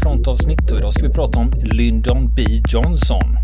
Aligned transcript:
nytt 0.00 0.04
frontavsnitt 0.04 0.70
och 0.70 0.78
idag 0.78 0.92
ska 0.92 1.02
vi 1.02 1.14
prata 1.14 1.38
om 1.38 1.50
Lyndon 1.62 2.34
B 2.34 2.44
Johnson. 2.68 3.36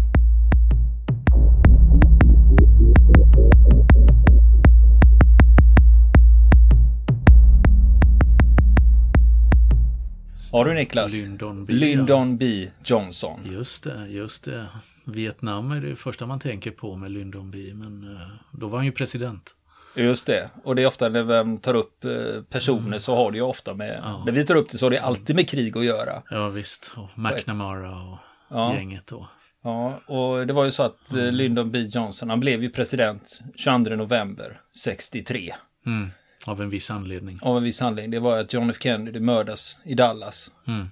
Har 10.52 10.64
du 10.64 10.74
Niklas? 10.74 11.14
Lyndon 11.14 11.64
B. 11.64 11.72
Lyndon 11.72 12.36
B 12.36 12.70
Johnson. 12.84 13.40
Just 13.52 13.84
det, 13.84 14.08
just 14.08 14.44
det. 14.44 14.66
Vietnam 15.04 15.70
är 15.70 15.80
det 15.80 15.96
första 15.96 16.26
man 16.26 16.40
tänker 16.40 16.70
på 16.70 16.96
med 16.96 17.10
Lyndon 17.10 17.50
B. 17.50 17.58
Men 17.74 18.16
eh, 18.16 18.20
då 18.52 18.68
var 18.68 18.78
han 18.78 18.86
ju 18.86 18.92
president. 18.92 19.54
Just 19.96 20.26
det. 20.26 20.50
Och 20.64 20.76
det 20.76 20.82
är 20.82 20.86
ofta 20.86 21.08
när 21.08 21.44
vi 21.44 21.58
tar 21.58 21.74
upp 21.74 22.04
eh, 22.04 22.10
personer 22.50 22.98
så 22.98 23.16
har 23.16 23.30
det 23.30 23.36
ju 23.38 23.42
ofta 23.42 23.74
med, 23.74 24.00
Ja. 24.04 24.22
när 24.26 24.32
vi 24.32 24.44
tar 24.44 24.54
upp 24.54 24.68
det 24.70 24.78
så 24.78 24.86
har 24.86 24.90
det 24.90 24.98
alltid 24.98 25.36
med 25.36 25.48
krig 25.48 25.76
att 25.76 25.84
göra. 25.84 26.22
Ja 26.30 26.48
visst, 26.48 26.92
och 26.96 27.18
McNamara 27.18 28.02
och 28.02 28.18
Ja. 28.50 28.74
gänget 28.74 29.06
då. 29.06 29.28
Ja, 29.62 30.00
och 30.06 30.46
det 30.46 30.52
var 30.52 30.64
ju 30.64 30.70
så 30.70 30.82
att 30.82 31.14
eh, 31.14 31.32
Lyndon 31.32 31.70
B 31.70 31.78
Johnson, 31.78 32.30
han 32.30 32.40
blev 32.40 32.62
ju 32.62 32.70
president 32.70 33.40
22 33.56 33.96
november 33.96 34.60
63. 34.76 35.54
Mm. 35.86 36.10
Av 36.46 36.62
en 36.62 36.70
viss 36.70 36.90
anledning. 36.90 37.38
Av 37.42 37.56
en 37.56 37.62
viss 37.62 37.82
anledning. 37.82 38.10
Det 38.10 38.18
var 38.18 38.38
att 38.38 38.52
John 38.52 38.70
F 38.70 38.76
Kennedy 38.80 39.20
mördas 39.20 39.78
i 39.84 39.94
Dallas 39.94 40.50
Mm. 40.66 40.86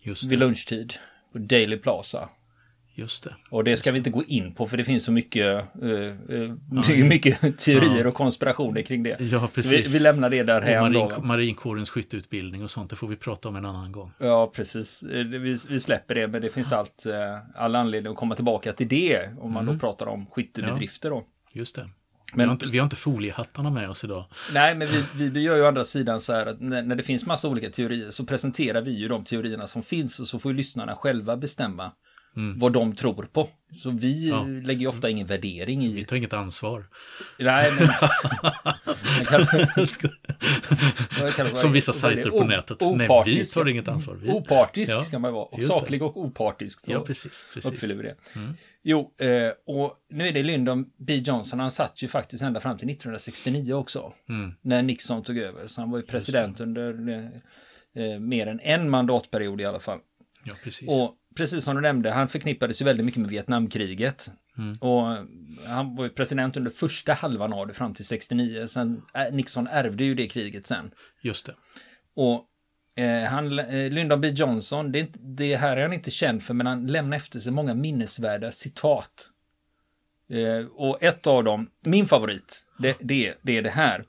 Just 0.00 0.22
vid 0.24 0.30
det, 0.30 0.36
lunchtid 0.44 0.94
på 1.32 1.38
Daily 1.38 1.76
Plaza. 1.76 2.28
Just 2.94 3.24
det. 3.24 3.34
Och 3.50 3.64
det 3.64 3.76
ska 3.76 3.92
vi 3.92 3.98
inte 3.98 4.10
gå 4.10 4.24
in 4.24 4.54
på 4.54 4.66
för 4.66 4.76
det 4.76 4.84
finns 4.84 5.04
så 5.04 5.12
mycket, 5.12 5.64
eh, 5.82 5.90
eh, 6.90 7.04
mycket, 7.04 7.58
teorier 7.58 8.00
Ja. 8.02 8.08
och 8.08 8.14
konspirationer 8.14 8.82
kring 8.82 9.02
det. 9.02 9.16
Ja, 9.20 9.48
precis. 9.54 9.72
vi, 9.72 9.92
vi 9.92 9.98
lämnar 9.98 10.30
det 10.30 10.42
där 10.42 10.60
hem 10.62 10.82
marin, 10.92 11.26
marinkårens 11.26 11.90
skytteutbildning 11.90 12.62
och 12.62 12.70
sånt, 12.70 12.90
det 12.90 12.96
får 12.96 13.08
vi 13.08 13.16
prata 13.16 13.48
om 13.48 13.56
en 13.56 13.64
annan 13.64 13.92
gång. 13.92 14.10
Ja, 14.18 14.52
precis. 14.54 15.02
Eh, 15.02 15.24
Vi, 15.24 15.56
vi 15.68 15.80
släpper 15.80 16.14
det, 16.14 16.28
men 16.28 16.42
det 16.42 16.50
finns 16.50 16.72
allt, 16.72 17.06
eh, 17.06 17.38
all 17.54 17.74
anledning 17.76 18.10
att 18.12 18.18
komma 18.18 18.34
tillbaka 18.34 18.72
till 18.72 18.88
det 18.88 19.28
om 19.40 19.52
man 19.52 19.62
Mm. 19.64 19.74
då 19.74 19.80
pratar 19.80 20.06
om 20.06 20.26
skyttebedrifter 20.26 21.10
då. 21.10 21.24
Just 21.52 21.76
det. 21.76 21.88
Men- 22.36 22.38
vi, 22.38 22.44
har 22.46 22.52
inte, 22.52 22.66
vi 22.66 22.78
har 22.78 22.84
inte 22.84 22.96
foliehattarna 22.96 23.70
med 23.70 23.90
oss 23.90 24.04
idag. 24.04 24.24
Nej, 24.54 24.74
men 24.74 24.88
vi, 25.14 25.28
vi 25.28 25.40
gör 25.40 25.56
ju 25.56 25.62
å 25.62 25.66
andra 25.68 25.84
sidan 25.84 26.20
så 26.20 26.32
här 26.32 26.46
att 26.46 26.60
när, 26.60 26.82
när 26.82 26.96
det 26.96 27.02
finns 27.02 27.26
massa 27.26 27.48
olika 27.48 27.70
teorier 27.70 28.10
så 28.10 28.24
presenterar 28.26 28.82
vi 28.82 28.90
ju 28.90 29.08
de 29.08 29.24
teorierna 29.24 29.66
som 29.66 29.82
finns 29.82 30.20
och 30.20 30.26
så 30.26 30.38
får 30.38 30.52
ju 30.52 30.56
lyssnarna 30.58 30.94
själva 30.96 31.36
bestämma 31.36 31.90
Mm. 32.36 32.58
vad 32.58 32.72
de 32.72 32.94
tror 32.96 33.22
på. 33.32 33.48
Så 33.78 33.90
vi 33.90 34.28
Ja. 34.28 34.42
lägger 34.44 34.80
ju 34.80 34.86
ofta 34.86 35.10
ingen 35.10 35.26
värdering 35.26 35.80
Vi 35.94 36.00
i. 36.00 36.04
tar 36.04 36.16
inget 36.16 36.32
ansvar. 36.32 36.86
Nej, 37.38 37.70
men... 37.78 37.88
vad 41.20 41.34
kallar- 41.34 41.54
Som 41.54 41.72
vissa 41.72 41.92
sajter 41.92 42.30
på 42.30 42.44
nätet. 42.44 42.80
Nej, 42.80 42.96
vi 42.98 43.04
opartisk. 43.04 43.54
tar 43.54 43.68
inget 43.68 43.88
ansvar. 43.88 44.14
Vi... 44.14 44.28
Opartisk 44.30 44.92
Ja, 44.92 45.02
ska 45.02 45.18
man 45.18 45.32
vara. 45.32 45.44
Och 45.44 45.62
saklig 45.62 46.02
och 46.02 46.16
opartisk. 46.16 46.86
Då 46.86 46.92
Ja, 46.92 47.00
precis. 47.00 47.46
precis. 47.54 47.72
uppfyller 47.72 47.94
vi 47.94 48.02
det. 48.02 48.14
Mm. 48.36 48.54
Jo, 48.82 49.14
eh, 49.18 49.52
och 49.66 49.94
nu 50.10 50.28
är 50.28 50.32
det 50.32 50.42
Lyndon 50.42 50.84
B 50.98 51.14
Johnson. 51.16 51.60
Han 51.60 51.70
satt 51.70 52.02
ju 52.02 52.08
faktiskt 52.08 52.42
ända 52.42 52.60
fram 52.60 52.78
till 52.78 52.88
1969 52.90 53.72
också. 53.74 54.12
Mm. 54.28 54.52
när 54.62 54.82
Nixon 54.82 55.22
tog 55.22 55.38
över. 55.38 55.66
Så 55.66 55.80
han 55.80 55.90
var 55.90 55.98
ju 55.98 56.04
president 56.04 56.60
under 56.60 57.08
eh, 57.08 58.04
eh, 58.04 58.18
mer 58.20 58.46
än 58.46 58.60
en 58.60 58.90
mandatperiod 58.90 59.60
i 59.60 59.64
alla 59.64 59.80
fall. 59.80 59.98
Ja, 60.44 60.52
precis. 60.64 60.88
Och 60.88 61.14
precis 61.36 61.64
som 61.64 61.76
du 61.76 61.82
nämnde, 61.82 62.10
han 62.10 62.28
förknippades 62.28 62.80
ju 62.80 62.84
väldigt 62.84 63.06
mycket 63.06 63.20
med 63.20 63.30
Vietnamkriget. 63.30 64.30
Mm. 64.58 64.76
Och 64.80 65.04
han 65.66 65.96
var 65.96 66.04
ju 66.04 66.10
president 66.10 66.56
under 66.56 66.70
första 66.70 67.12
halvan 67.12 67.52
av 67.52 67.66
det 67.66 67.74
fram 67.74 67.94
till 67.94 68.04
69. 68.04 68.66
Sen 68.66 69.02
eh, 69.14 69.34
Nixon 69.34 69.66
ärvde 69.66 70.04
ju 70.04 70.14
det 70.14 70.28
kriget 70.28 70.66
sen. 70.66 70.90
Just 71.22 71.46
det. 71.46 71.54
Och 72.16 72.48
eh, 73.04 73.22
han, 73.22 73.58
eh, 73.58 73.90
Lyndon 73.90 74.20
B 74.20 74.28
Johnson, 74.28 74.92
det, 74.92 74.98
inte, 74.98 75.18
det 75.18 75.56
här 75.56 75.76
är 75.76 75.82
han 75.82 75.92
inte 75.92 76.10
känd 76.10 76.42
för, 76.42 76.54
men 76.54 76.66
han 76.66 76.86
lämnar 76.86 77.16
efter 77.16 77.40
sig 77.40 77.52
många 77.52 77.74
minnesvärda 77.74 78.50
citat. 78.50 79.30
Eh, 80.30 80.66
och 80.66 81.02
ett 81.02 81.26
av 81.26 81.44
dem, 81.44 81.70
min 81.84 82.06
favorit, 82.06 82.64
det, 82.78 82.96
det, 83.00 83.34
det 83.42 83.56
är 83.56 83.62
det 83.62 83.70
här. 83.70 84.04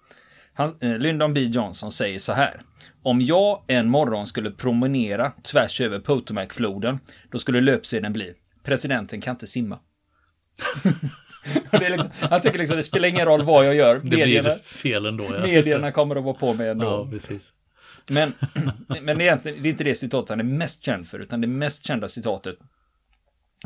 Han, 0.56 0.72
eh, 0.82 0.98
Lyndon 0.98 1.34
B 1.34 1.42
Johnson 1.42 1.92
säger 1.92 2.20
så 2.20 2.34
här. 2.34 2.62
Om 3.04 3.22
jag 3.22 3.64
en 3.68 3.90
morgon 3.90 4.28
skulle 4.28 4.52
promenera 4.52 5.32
tvärs 5.44 5.82
över 5.82 6.00
Potomacfloden, 6.00 7.00
då 7.32 7.40
skulle 7.40 7.62
löpsedeln 7.62 8.14
bli 8.14 8.34
Presidenten 8.64 9.22
kan 9.22 9.36
inte 9.36 9.48
simma. 9.48 9.80
Liksom- 11.72 12.10
han 12.20 12.42
tycker 12.42 12.60
liksom 12.60 12.78
det 12.78 12.84
spelar 12.84 13.10
ingen 13.10 13.26
roll 13.26 13.44
vad 13.44 13.66
jag 13.66 13.76
gör. 13.76 13.96
Det 13.96 14.02
blir 14.02 14.18
Medierna, 14.18 14.58
fel 14.58 15.06
ändå. 15.06 15.24
Ja, 15.24 15.40
medierna 15.42 15.92
kommer 15.92 16.16
att 16.16 16.24
vara 16.24 16.34
på 16.34 16.54
mig 16.54 16.70
ändå. 16.70 16.86
Ja, 16.86 17.08
precis. 17.12 17.54
Men, 18.08 18.34
men 19.02 19.22
egentligen, 19.22 19.64
det 19.64 19.70
är 19.70 19.72
inte 19.72 19.84
det 19.84 19.96
citatet 19.96 20.30
han 20.30 20.40
är 20.40 20.44
mest 20.44 20.84
känd 20.84 21.08
för, 21.08 21.20
utan 21.20 21.42
det 21.42 21.48
mest 21.48 21.86
kända 21.86 22.08
citatet, 22.08 22.56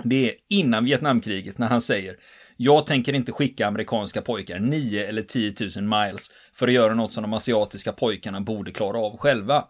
det 0.03 0.29
är 0.29 0.35
innan 0.49 0.85
Vietnamkriget 0.85 1.57
när 1.57 1.67
han 1.67 1.81
säger 1.81 2.15
jag 2.61 2.85
tänker 2.85 3.13
inte 3.13 3.31
skicka 3.31 3.67
amerikanska 3.67 4.21
pojkar 4.21 4.59
9 4.59 5.07
eller 5.07 5.21
10 5.21 5.53
000 5.77 5.83
miles 5.83 6.31
för 6.53 6.67
att 6.67 6.73
göra 6.73 6.93
något 6.93 7.11
som 7.11 7.21
de 7.21 7.33
asiatiska 7.33 7.93
pojkarna 7.93 8.41
borde 8.41 8.71
klara 8.71 8.97
av 8.97 9.17
själva. 9.17 9.65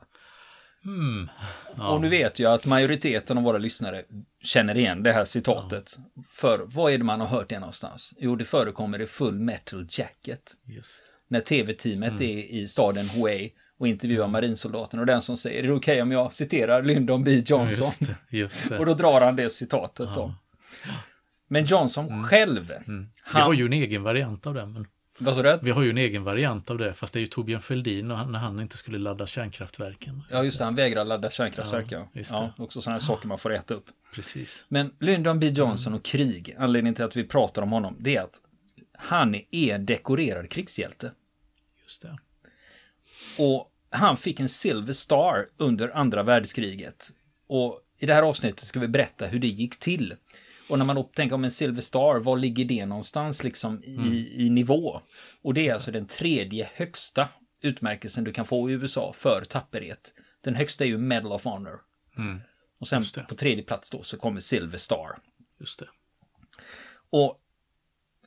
Mm. 0.85 1.29
Ja. 1.77 1.89
Och 1.89 2.01
nu 2.01 2.09
vet 2.09 2.39
jag 2.39 2.53
att 2.53 2.65
majoriteten 2.65 3.37
av 3.37 3.43
våra 3.43 3.57
lyssnare 3.57 4.03
känner 4.43 4.77
igen 4.77 5.03
det 5.03 5.11
här 5.11 5.25
citatet. 5.25 5.97
För 6.31 6.61
vad 6.65 6.93
är 6.93 6.97
det 6.97 7.03
man 7.03 7.19
har 7.19 7.27
hört 7.27 7.49
det 7.49 7.59
någonstans? 7.59 8.13
Jo, 8.17 8.35
det 8.35 8.45
förekommer 8.45 9.01
i 9.01 9.05
Full 9.05 9.39
Metal 9.39 9.87
Jacket 9.89 10.53
när 11.27 11.39
tv-teamet 11.39 12.21
är 12.21 12.53
i 12.53 12.67
staden 12.67 13.09
Hue 13.09 13.49
och 13.79 13.87
intervjuar 13.87 14.27
marinsoldaten 14.27 14.99
och 14.99 15.05
den 15.05 15.21
som 15.21 15.37
säger, 15.37 15.63
är 15.63 15.67
det 15.67 15.73
okej 15.73 16.01
om 16.01 16.11
jag 16.11 16.33
citerar 16.33 16.83
Lyndon 16.83 17.23
B. 17.23 17.31
Johnson? 17.31 17.85
Just 17.85 17.99
det. 17.99 18.37
Just 18.37 18.69
det. 18.69 18.77
Och 18.79 18.85
då 18.85 18.93
drar 18.93 19.21
han 19.21 19.35
det 19.35 19.49
citatet 19.49 20.09
då. 20.15 20.33
Men 21.51 21.65
Johnson 21.65 22.23
själv, 22.23 22.73
Vi 22.87 23.05
han, 23.23 23.41
har 23.41 23.53
ju 23.53 23.65
en 23.65 23.73
egen 23.73 24.03
variant 24.03 24.47
av 24.47 24.53
det. 24.53 24.65
Men 24.65 24.87
vad 25.19 25.35
sa 25.35 25.41
du? 25.41 25.59
vi 25.61 25.71
har 25.71 25.83
ju 25.83 25.89
en 25.89 25.97
egen 25.97 26.23
variant 26.23 26.69
av 26.69 26.77
det. 26.77 26.93
Fast 26.93 27.13
det 27.13 27.19
är 27.19 27.21
ju 27.21 27.27
Torbjörn 27.27 27.61
Fälldin 27.61 28.11
och 28.11 28.17
han, 28.17 28.31
när 28.31 28.39
han 28.39 28.59
inte 28.59 28.77
skulle 28.77 28.97
ladda 28.97 29.27
kärnkraftverken. 29.27 30.23
Ja, 30.31 30.43
just 30.43 30.57
det, 30.57 30.63
han 30.63 30.75
vägrar 30.75 31.05
ladda 31.05 31.29
kärnkraftverk. 31.29 31.91
Ja, 31.91 32.07
Ja, 32.13 32.53
också 32.57 32.81
sådana 32.81 32.93
här 32.99 33.05
saker 33.05 33.27
man 33.27 33.39
får 33.39 33.53
äta 33.53 33.73
upp. 33.73 33.85
Precis. 34.13 34.65
Men 34.67 34.93
Lyndon 34.99 35.39
B. 35.39 35.47
Johnson 35.47 35.93
och 35.93 36.03
krig, 36.05 36.55
anledningen 36.57 36.95
till 36.95 37.05
att 37.05 37.15
vi 37.15 37.23
pratar 37.23 37.61
om 37.61 37.71
honom, 37.71 37.95
det 37.99 38.15
är 38.15 38.21
att 38.21 38.39
han 38.93 39.35
är 39.35 39.75
en 39.75 39.85
dekorerad 39.85 40.49
krigshjälte. 40.49 41.11
Just 41.83 42.01
det. 42.01 42.17
Och 43.37 43.71
han 43.89 44.17
fick 44.17 44.39
en 44.39 44.49
Silver 44.49 44.93
Star 44.93 45.47
under 45.57 45.97
andra 45.97 46.23
världskriget. 46.23 47.11
Och 47.47 47.81
i 47.97 48.05
det 48.05 48.13
här 48.13 48.23
avsnittet 48.23 48.65
ska 48.65 48.79
vi 48.79 48.87
berätta 48.87 49.27
hur 49.27 49.39
det 49.39 49.47
gick 49.47 49.79
till. 49.79 50.15
Och 50.69 50.77
när 50.77 50.85
man 50.85 50.95
då 50.95 51.03
tänker 51.03 51.35
om 51.35 51.43
en 51.43 51.51
Silver 51.51 51.81
Star, 51.81 52.19
var 52.19 52.37
ligger 52.37 52.65
det 52.65 52.85
någonstans 52.85 53.43
liksom 53.43 53.83
i, 53.83 54.45
i 54.45 54.49
nivå? 54.49 55.01
Och 55.41 55.53
det 55.53 55.67
är 55.67 55.73
alltså 55.73 55.91
den 55.91 56.05
tredje 56.05 56.69
högsta 56.73 57.29
utmärkelsen 57.61 58.23
du 58.23 58.33
kan 58.33 58.45
få 58.45 58.69
i 58.69 58.73
USA 58.73 59.13
för 59.15 59.41
tapperhet. 59.41 60.13
Den 60.41 60.55
högsta 60.55 60.83
är 60.83 60.87
ju 60.87 60.97
Medal 60.97 61.31
of 61.31 61.43
Honor. 61.43 61.79
Mm. 62.17 62.39
Och 62.79 62.87
sen 62.87 63.03
på 63.29 63.35
tredje 63.35 63.63
plats 63.63 63.89
då 63.89 64.03
så 64.03 64.17
kommer 64.17 64.39
Silver 64.39 64.77
Star. 64.77 65.17
Just 65.59 65.79
det. 65.79 65.87
Och 67.09 67.39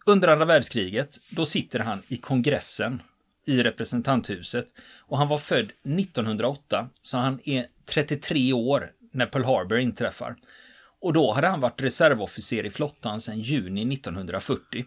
under 0.07 0.29
andra 0.29 0.45
världskriget, 0.45 1.19
då 1.31 1.47
sitter 1.47 1.79
han 1.79 2.03
i 2.09 2.17
kongressen 2.17 3.03
i 3.45 3.63
representanthuset. 3.63 4.67
Och 4.99 5.19
han 5.19 5.29
var 5.29 5.39
född 5.39 5.73
1908, 5.83 6.89
så 7.03 7.19
han 7.19 7.41
är 7.45 7.67
33 7.87 8.53
år 8.53 8.93
när 9.13 9.27
Pearl 9.27 9.45
Harbor 9.45 9.79
inträffar. 9.79 10.37
Och 11.03 11.13
då 11.13 11.33
hade 11.33 11.49
han 11.49 11.61
varit 11.61 11.83
reservofficer 11.83 12.67
i 12.67 12.71
flottan 12.71 13.21
sedan 13.21 13.41
juni 13.41 13.95
1940. 13.95 14.85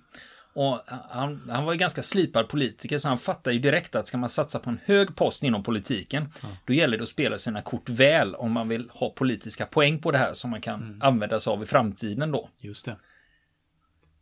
Och 0.53 0.79
han, 1.09 1.50
han 1.50 1.65
var 1.65 1.73
ju 1.73 1.79
ganska 1.79 2.03
slipad 2.03 2.47
politiker, 2.47 2.97
så 2.97 3.07
han 3.07 3.17
fattar 3.17 3.51
ju 3.51 3.59
direkt 3.59 3.95
att 3.95 4.07
ska 4.07 4.17
man 4.17 4.29
satsa 4.29 4.59
på 4.59 4.69
en 4.69 4.79
hög 4.85 5.15
post 5.15 5.44
inom 5.44 5.63
politiken, 5.63 6.29
då 6.65 6.73
gäller 6.73 6.97
det 6.97 7.03
att 7.03 7.09
spela 7.09 7.38
sina 7.38 7.62
kort 7.62 7.89
väl 7.89 8.35
om 8.35 8.51
man 8.51 8.67
vill 8.67 8.89
ha 8.94 9.09
politiska 9.09 9.65
poäng 9.65 10.00
på 10.00 10.12
det 10.12 10.17
här 10.17 10.33
som 10.33 10.51
man 10.51 10.62
kan 10.62 11.01
använda 11.01 11.39
sig 11.39 11.51
av 11.51 11.63
i 11.63 11.65
framtiden 11.65 12.31
då. 12.31 12.50
Just 12.59 12.85
det. 12.85 12.97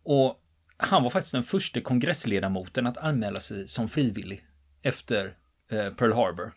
Och 0.04 0.40
han 0.78 1.04
var 1.04 1.10
faktiskt 1.10 1.34
den 1.34 1.44
första 1.44 1.82
kongressledamoten 1.82 2.88
att 2.88 2.98
anmäla 2.98 3.40
sig 3.40 3.68
som 3.68 3.90
frivillig 3.90 4.46
efter 4.82 5.38
eh, 5.72 5.90
Pearl 5.90 6.14
Harbor. 6.14 6.54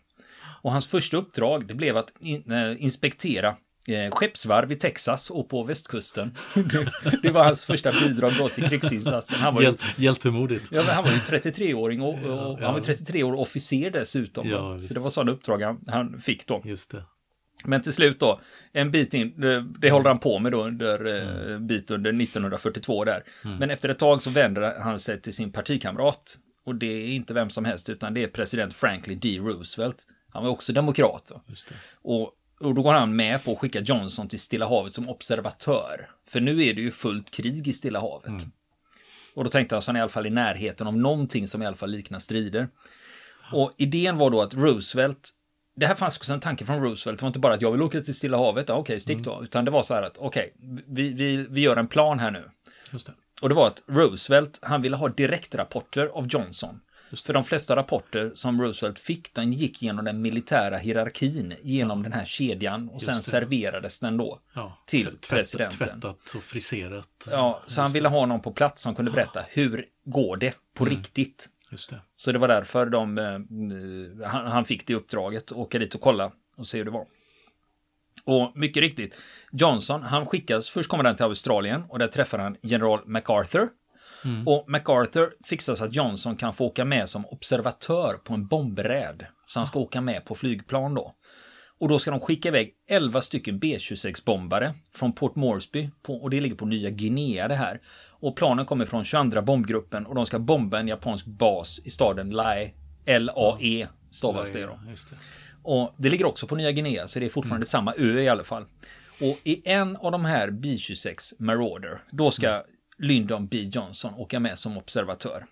Och 0.61 0.71
hans 0.71 0.87
första 0.87 1.17
uppdrag 1.17 1.67
det 1.67 1.73
blev 1.73 1.97
att 1.97 2.13
in, 2.19 2.51
eh, 2.51 2.83
inspektera 2.83 3.55
eh, 3.87 4.11
skeppsvarv 4.11 4.71
i 4.71 4.75
Texas 4.75 5.29
och 5.29 5.49
på 5.49 5.63
västkusten. 5.63 6.37
det, 7.21 7.31
var 7.31 7.43
hans 7.43 7.63
första 7.63 7.91
bidrag 7.91 8.31
då 8.37 8.49
till 8.49 8.69
krigsinsatsen. 8.69 9.39
Han 9.39 9.55
var 9.55 9.61
ju, 9.61 9.67
Hjäl 9.67 9.77
hjältemodigt. 9.95 10.65
ja, 10.71 10.81
han 10.81 11.03
var 11.03 11.11
ju 11.11 11.17
33-åring 11.17 12.01
och, 12.01 12.13
och 12.13 12.19
Ja, 12.21 12.65
han 12.65 12.73
var 12.73 12.79
ja. 12.79 12.83
33 12.83 13.23
år 13.23 13.33
officer 13.33 13.89
dessutom. 13.89 14.49
Ja, 14.49 14.79
så 14.79 14.93
det 14.93 14.99
var 14.99 15.09
sådana 15.09 15.31
uppdrag 15.31 15.61
han, 15.61 15.79
han 15.87 16.21
fick 16.21 16.47
då. 16.47 16.61
Just 16.65 16.91
det. 16.91 17.03
Men 17.65 17.81
till 17.81 17.93
slut 17.93 18.19
då, 18.19 18.41
en 18.71 18.91
bit 18.91 19.13
in, 19.13 19.41
det, 19.41 19.65
det 19.79 19.91
håller 19.91 20.09
han 20.09 20.19
på 20.19 20.39
med 20.39 20.51
då 20.51 20.63
under 20.63 21.05
eh, 21.05 21.55
en 21.55 21.67
bit 21.67 21.91
under 21.91 22.09
1942 22.09 23.05
där. 23.05 23.23
Men 23.59 23.69
efter 23.69 23.89
ett 23.89 23.99
tag 23.99 24.21
så 24.21 24.29
vänder 24.29 24.79
han 24.79 24.99
sig 24.99 25.21
till 25.21 25.33
sin 25.33 25.51
partikamrat. 25.51 26.37
Och 26.65 26.75
det 26.75 26.85
är 26.85 27.07
inte 27.07 27.33
vem 27.33 27.49
som 27.49 27.65
helst, 27.65 27.89
utan 27.89 28.13
det 28.13 28.23
är 28.23 28.27
president 28.27 28.73
Franklin 28.73 29.19
D. 29.19 29.37
Roosevelt. 29.37 30.07
Han 30.33 30.43
var 30.43 30.49
också 30.49 30.73
demokrat. 30.73 31.31
Och 32.01 32.31
och 32.59 32.75
då 32.75 32.81
går 32.81 32.93
han 32.93 33.15
med 33.15 33.43
på 33.43 33.51
att 33.51 33.59
skicka 33.59 33.79
Johnson 33.79 34.27
till 34.27 34.39
Stilla 34.39 34.67
havet 34.67 34.93
som 34.93 35.09
observatör. 35.09 36.09
För 36.27 36.39
nu 36.39 36.63
är 36.63 36.73
det 36.73 36.81
ju 36.81 36.91
fullt 36.91 37.31
krig 37.31 37.67
i 37.67 37.73
Stilla 37.73 37.99
havet. 37.99 38.27
Mm. 38.27 38.51
Och 39.33 39.43
då 39.43 39.49
tänkte 39.49 39.75
han 39.75 39.81
så 39.81 39.89
han 39.89 39.95
är 39.95 39.99
i 39.99 40.01
alla 40.01 40.09
fall 40.09 40.27
i 40.27 40.29
närheten 40.29 40.87
av 40.87 40.97
någonting 40.97 41.47
som 41.47 41.61
i 41.61 41.65
alla 41.65 41.75
fall 41.75 41.91
liknar 41.91 42.19
strider. 42.19 42.67
Och 43.53 43.73
idén 43.77 44.17
var 44.17 44.29
då 44.29 44.41
att 44.41 44.53
Roosevelt, 44.53 45.29
det 45.75 45.85
här 45.85 45.95
fanns 45.95 46.17
också 46.17 46.33
en 46.33 46.39
tanke 46.39 46.65
från 46.65 46.83
Roosevelt, 46.83 47.19
det 47.19 47.23
var 47.23 47.27
inte 47.27 47.39
bara 47.39 47.53
att 47.53 47.61
jag 47.61 47.71
vill 47.71 47.81
åka 47.81 48.01
till 48.01 48.13
Stilla 48.13 48.37
havet, 48.37 48.69
ja, 48.69 48.75
okej, 48.75 48.99
stick 48.99 49.19
då, 49.19 49.39
utan 49.43 49.65
det 49.65 49.71
var 49.71 49.83
så 49.83 49.93
här 49.93 50.03
att 50.03 50.17
okej, 50.17 50.53
vi, 50.87 51.13
vi, 51.13 51.47
vi 51.49 51.61
gör 51.61 51.77
en 51.77 51.87
plan 51.87 52.19
här 52.19 52.31
nu. 52.31 52.49
Det. 52.91 53.13
Och 53.41 53.49
det 53.49 53.55
var 53.55 53.67
att 53.67 53.83
Roosevelt, 53.87 54.59
han 54.61 54.81
ville 54.81 54.95
ha 54.95 55.07
direktrapporter 55.07 56.05
av 56.05 56.27
Johnson. 56.27 56.79
För 57.25 57.33
de 57.33 57.43
flesta 57.43 57.75
rapporter 57.75 58.31
som 58.35 58.61
Roosevelt 58.61 58.99
fick, 58.99 59.33
den 59.33 59.53
gick 59.53 59.81
genom 59.81 60.05
den 60.05 60.21
militära 60.21 60.77
hierarkin, 60.77 61.53
genom 61.61 62.03
den 62.03 62.13
här 62.13 62.25
kedjan 62.25 62.89
och 62.89 63.01
sen 63.01 63.15
det. 63.15 63.21
serverades 63.21 63.99
den 63.99 64.17
då. 64.17 64.39
Ja, 64.53 64.83
Till 64.85 65.05
tvättat, 65.05 65.29
presidenten. 65.29 65.77
Tvättat 65.77 66.35
och 66.35 66.43
friserat. 66.43 67.27
Ja, 67.31 67.61
så 67.67 67.81
han 67.81 67.91
ville 67.91 68.07
ha 68.07 68.25
någon 68.25 68.41
på 68.41 68.51
plats 68.51 68.81
som 68.81 68.95
kunde 68.95 69.11
berätta 69.11 69.45
hur 69.49 69.85
går 70.05 70.37
det 70.37 70.55
på 70.73 70.85
riktigt. 70.85 71.49
Just 71.71 71.89
det. 71.89 71.99
Så 72.15 72.31
det 72.31 72.39
var 72.39 72.47
därför 72.47 72.85
de, 72.85 73.17
eh, 73.17 74.27
han, 74.27 74.47
han 74.47 74.65
fick 74.65 74.87
det 74.87 74.95
uppdraget, 74.95 75.51
åka 75.51 75.79
dit 75.79 75.95
och 75.95 76.01
kolla 76.01 76.31
och 76.57 76.67
se 76.67 76.77
hur 76.77 76.85
det 76.85 76.91
var. 76.91 77.05
Och 78.23 78.57
mycket 78.57 78.81
riktigt, 78.81 79.21
Johnson, 79.51 80.03
han 80.03 80.25
skickas, 80.25 80.69
först 80.69 80.89
kommer 80.89 81.03
han 81.03 81.15
till 81.15 81.25
Australien 81.25 81.83
och 81.89 81.99
där 81.99 82.07
träffar 82.07 82.39
han 82.39 82.57
general 82.61 82.99
MacArthur. 83.05 83.69
Och 84.45 84.69
MacArthur 84.69 85.33
fixar 85.45 85.75
så 85.75 85.85
att 85.85 85.95
Johnson 85.95 86.35
kan 86.35 86.53
få 86.53 86.65
åka 86.65 86.85
med 86.85 87.09
som 87.09 87.25
observatör 87.25 88.13
på 88.23 88.33
en 88.33 88.47
bombräd. 88.47 89.25
Så 89.47 89.59
han 89.59 89.67
ska 89.67 89.79
åka 89.79 90.01
med 90.01 90.25
på 90.25 90.35
flygplan 90.35 90.93
då. 90.93 91.15
Och 91.79 91.89
då 91.89 91.99
ska 91.99 92.11
de 92.11 92.19
skicka 92.19 92.49
iväg 92.49 92.73
11 92.89 93.21
stycken 93.21 93.59
B-26-bombare 93.59 94.73
från 94.93 95.13
Port 95.13 95.35
Moresby, 95.35 95.89
på, 96.03 96.15
och 96.15 96.29
det 96.29 96.41
ligger 96.41 96.55
på 96.55 96.65
Nya 96.65 96.89
Guinea 96.89 97.47
det 97.47 97.55
här. 97.55 97.81
Och 98.19 98.35
planen 98.35 98.65
kommer 98.65 98.85
från 98.85 99.03
22 99.03 99.41
bombgruppen 99.41 100.05
och 100.05 100.15
de 100.15 100.25
ska 100.25 100.39
bomba 100.39 100.79
en 100.79 100.87
japansk 100.87 101.25
bas 101.25 101.79
i 101.85 101.89
staden 101.89 102.29
Lae, 102.29 102.71
L-A-E 103.05 103.87
stavas 104.11 104.51
det 104.51 104.65
då. 104.65 104.79
Och 105.63 105.95
det 105.97 106.09
ligger 106.09 106.25
också 106.25 106.47
på 106.47 106.55
Nya 106.55 106.71
Guinea, 106.71 107.07
så 107.07 107.19
det 107.19 107.25
är 107.25 107.29
fortfarande 107.29 107.65
samma 107.65 107.93
ö 107.93 108.21
i 108.21 108.29
alla 108.29 108.43
fall. 108.43 108.65
Och 109.21 109.39
i 109.43 109.69
en 109.69 109.95
av 109.97 110.11
de 110.11 110.25
här 110.25 110.49
B-26 110.49 111.33
Marauder, 111.39 112.01
då 112.11 112.31
ska 112.31 112.61
Lyndon 112.97 113.47
B. 113.47 113.57
Johnson 113.57 114.13
åka 114.13 114.39
med 114.39 114.57
som 114.57 114.77
observatör. 114.77 115.45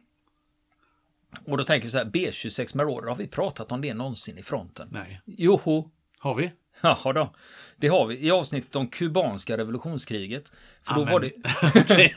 Och 1.46 1.58
då 1.58 1.64
tänker 1.64 1.88
vi 1.88 1.92
så 1.92 1.98
här, 1.98 2.06
B-26 2.06 2.78
Marauder, 2.78 3.08
har 3.08 3.16
vi 3.16 3.28
pratat 3.28 3.72
om 3.72 3.82
det 3.82 3.94
någonsin 3.94 4.38
i 4.38 4.44
fronten? 4.44 4.88
Nej. 4.92 5.22
Joho, 5.26 5.90
Har 6.20 6.36
vi? 6.36 6.52
Jaha 6.82 7.14
då. 7.14 7.34
Det 7.78 7.88
har 7.88 8.06
vi 8.08 8.18
i 8.28 8.32
avsnittet 8.32 8.76
om 8.76 8.88
kubanska 8.88 9.58
revolutionskriget. 9.58 10.52
För 10.84 10.94
då 10.94 11.02
Amen. 11.02 11.14
var 11.14 11.20
det... 11.20 11.32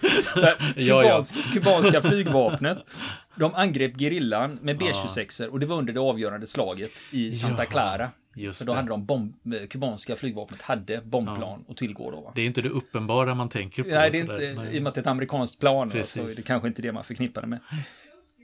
Ja, 0.77 1.05
ja. 1.05 1.25
kubanska, 1.53 2.01
flygvapnet. 2.01 2.79
De 3.35 3.55
angrep 3.55 4.01
gerillan 4.01 4.59
med 4.63 4.79
B-26 4.79 5.47
och 5.47 5.61
det 5.61 5.67
var 5.67 5.77
under 5.77 5.93
det 5.93 6.01
avgörande 6.01 6.47
slaget 6.47 6.91
i 7.11 7.33
Santa 7.33 7.65
Clara. 7.65 8.11
just 8.35 8.59
För 8.59 8.67
då 8.67 8.73
det. 8.73 8.77
hade 8.77 8.89
de 8.89 9.07
bomb, 9.07 9.35
eh, 9.55 9.67
kubanska 9.67 10.17
flygvapnet 10.17 10.63
hade 10.63 11.01
bombplan 11.05 11.65
att 11.69 11.77
tillgå 11.77 12.11
då. 12.11 12.21
Va? 12.21 12.33
Det 12.35 12.41
är 12.43 12.47
inte 12.47 12.63
det 12.63 12.69
uppenbara 12.69 13.35
man 13.35 13.49
tänker 13.49 13.83
på. 13.83 13.89
Nej, 13.89 14.11
det 14.11 14.19
är 14.19 14.21
inte, 14.21 14.63
Nej. 14.63 14.77
i 14.77 14.79
och 14.79 14.83
med 14.83 14.89
att 14.89 14.95
det 14.95 14.99
är 14.99 15.03
ett 15.03 15.07
amerikanskt 15.07 15.61
plan, 15.61 15.89
va, 15.89 15.95
så 15.95 15.99
Precis. 16.01 16.17
är 16.33 16.37
det 16.43 16.47
kanske 16.47 16.69
inte 16.69 16.83
det 16.83 16.93
man 16.93 17.05
förknippar 17.05 17.41
det 17.41 17.47
med. 17.49 17.59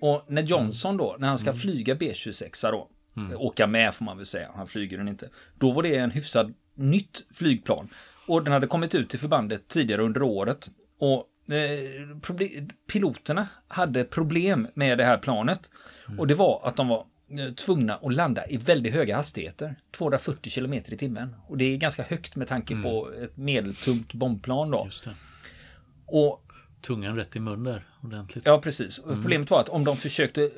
Och 0.01 0.25
när 0.29 0.43
Johnson 0.43 0.97
då, 0.97 1.05
när 1.05 1.29
han 1.29 1.37
Mm. 1.37 1.39
ska 1.39 1.53
flyga 1.53 1.95
B26 1.95 2.71
då, 2.71 2.89
åka 3.37 3.67
med 3.67 3.95
får 3.95 4.05
man 4.05 4.17
väl 4.17 4.27
säga, 4.27 4.51
han 4.55 4.67
flyger 4.67 4.99
den 4.99 5.09
inte. 5.09 5.29
Då 5.59 5.73
var 5.73 5.83
det 5.83 5.97
en 5.97 6.11
hyfsad 6.11 6.55
nytt 6.75 7.27
flygplan. 7.35 7.89
Och 8.27 8.45
den 8.45 8.53
hade 8.53 8.67
kommit 8.67 8.95
ut 8.95 9.11
till 9.11 9.19
förbandet 9.19 9.69
tidigare 9.69 10.03
under 10.03 10.23
året. 10.23 10.71
Och 10.99 11.53
eh, 11.55 12.59
piloterna 12.93 13.49
hade 13.69 14.05
problem 14.05 14.69
med 14.75 14.99
det 14.99 15.05
här 15.05 15.19
planet. 15.19 15.71
Mm. 16.07 16.21
Och 16.21 16.27
det 16.27 16.35
var 16.35 16.61
att 16.65 16.77
de 16.77 16.89
var 16.89 17.07
eh, 17.39 17.55
tvungna 17.55 17.95
att 17.95 18.15
landa 18.15 18.47
i 18.47 18.57
väldigt 18.57 18.95
höga 18.95 19.17
hastigheter. 19.17 19.75
240 19.91 20.53
km 20.55 20.73
i 20.73 20.81
timmen. 20.81 21.37
Och 21.47 21.59
det 21.59 21.65
är 21.65 21.77
ganska 21.77 22.03
högt 22.03 22.37
med 22.37 22.49
tanke 22.49 22.83
på 22.83 23.11
ett 23.23 23.37
medeltungt 23.37 24.15
bombplan 24.15 24.71
då. 24.71 24.89
Mm. 25.05 25.17
Och 26.07 26.41
Tungan 26.87 27.17
rätt 27.17 27.37
i 27.37 27.41
mun 27.41 27.65
där, 27.65 27.87
ordentligt. 28.03 28.47
Ja, 28.47 28.61
precis. 28.61 28.99
Och 28.99 29.13
Problemet 29.13 29.51
var 29.51 29.61
att 29.61 29.69
om 29.69 29.85
de 29.85 29.97
försökte 29.97 30.43
eh, 30.45 30.51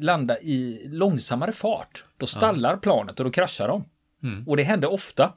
landa 0.00 0.38
i 0.38 0.88
långsammare 0.88 1.52
fart, 1.52 2.04
då 2.16 2.26
stallar 2.26 2.76
planet 2.76 3.18
och 3.20 3.24
då 3.24 3.30
kraschar 3.30 3.68
de. 3.68 3.84
Och 4.46 4.56
det 4.56 4.62
hände 4.62 4.86
ofta. 4.86 5.32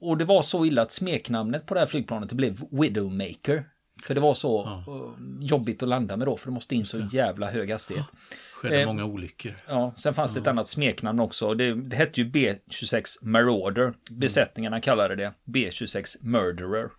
Och 0.00 0.18
det 0.18 0.24
var 0.24 0.42
så 0.42 0.66
illa 0.66 0.82
att 0.82 0.90
smeknamnet 0.90 1.66
på 1.66 1.74
det 1.74 1.80
här 1.80 1.86
flygplanet 1.86 2.32
blev 2.32 2.60
Widowmaker. 2.70 3.64
För 4.04 4.14
det 4.14 4.20
var 4.20 4.34
så 4.34 4.64
eh, 4.64 5.46
jobbigt 5.46 5.82
att 5.82 5.88
landa 5.88 6.16
med 6.16 6.26
då, 6.28 6.36
för 6.36 6.46
det 6.46 6.52
måste 6.54 6.74
in 6.74 6.84
så 6.84 7.00
jävla 7.12 7.50
hög 7.50 7.70
hastighet. 7.70 8.06
Skedde 8.54 8.80
Eh, 8.80 8.86
många 8.86 9.04
olyckor. 9.04 9.56
Ja, 9.68 9.94
sen 9.96 10.14
fanns 10.14 10.34
det 10.34 10.40
ett 10.40 10.46
annat 10.46 10.68
smeknamn 10.68 11.20
också. 11.20 11.54
Det, 11.54 11.74
det 11.74 11.96
hette 11.96 12.20
ju 12.20 12.30
B26 12.30 13.04
Marauder. 13.22 13.94
Besättningarna 14.10 14.80
kallade 14.80 15.16
det 15.16 15.32
B26 15.44 16.16
Murderer. 16.20 16.90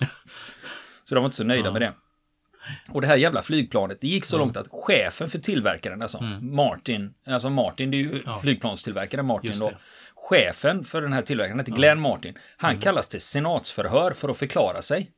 så 1.04 1.14
de 1.14 1.20
var 1.20 1.24
inte 1.24 1.36
så 1.36 1.44
nöjda 1.44 1.72
med 1.72 1.82
det. 1.82 1.92
Och 2.88 3.00
det 3.00 3.06
här 3.06 3.16
jävla 3.16 3.42
flygplanet, 3.42 4.00
det 4.00 4.08
gick 4.08 4.24
så 4.24 4.38
långt 4.38 4.56
att 4.56 4.68
chefen 4.70 5.28
för 5.30 5.38
tillverkaren, 5.38 6.02
alltså 6.02 6.22
Martin, 6.40 7.14
alltså 7.26 7.50
Martin, 7.50 7.90
det 7.90 7.96
är 7.96 7.98
ju 7.98 8.22
flygplanstillverkaren 8.42 9.26
Martin 9.26 9.58
då. 9.58 9.72
Chefen 10.14 10.84
för 10.84 11.02
den 11.02 11.12
här 11.12 11.22
tillverkaren 11.22 11.58
heter 11.58 11.72
Glenn 11.72 12.00
Martin. 12.00 12.34
Han 12.56 12.78
kallas 12.78 13.08
till 13.08 13.20
senatsförhör 13.20 14.12
för 14.12 14.28
att 14.28 14.36
förklara 14.36 14.82
sig. 14.82 15.10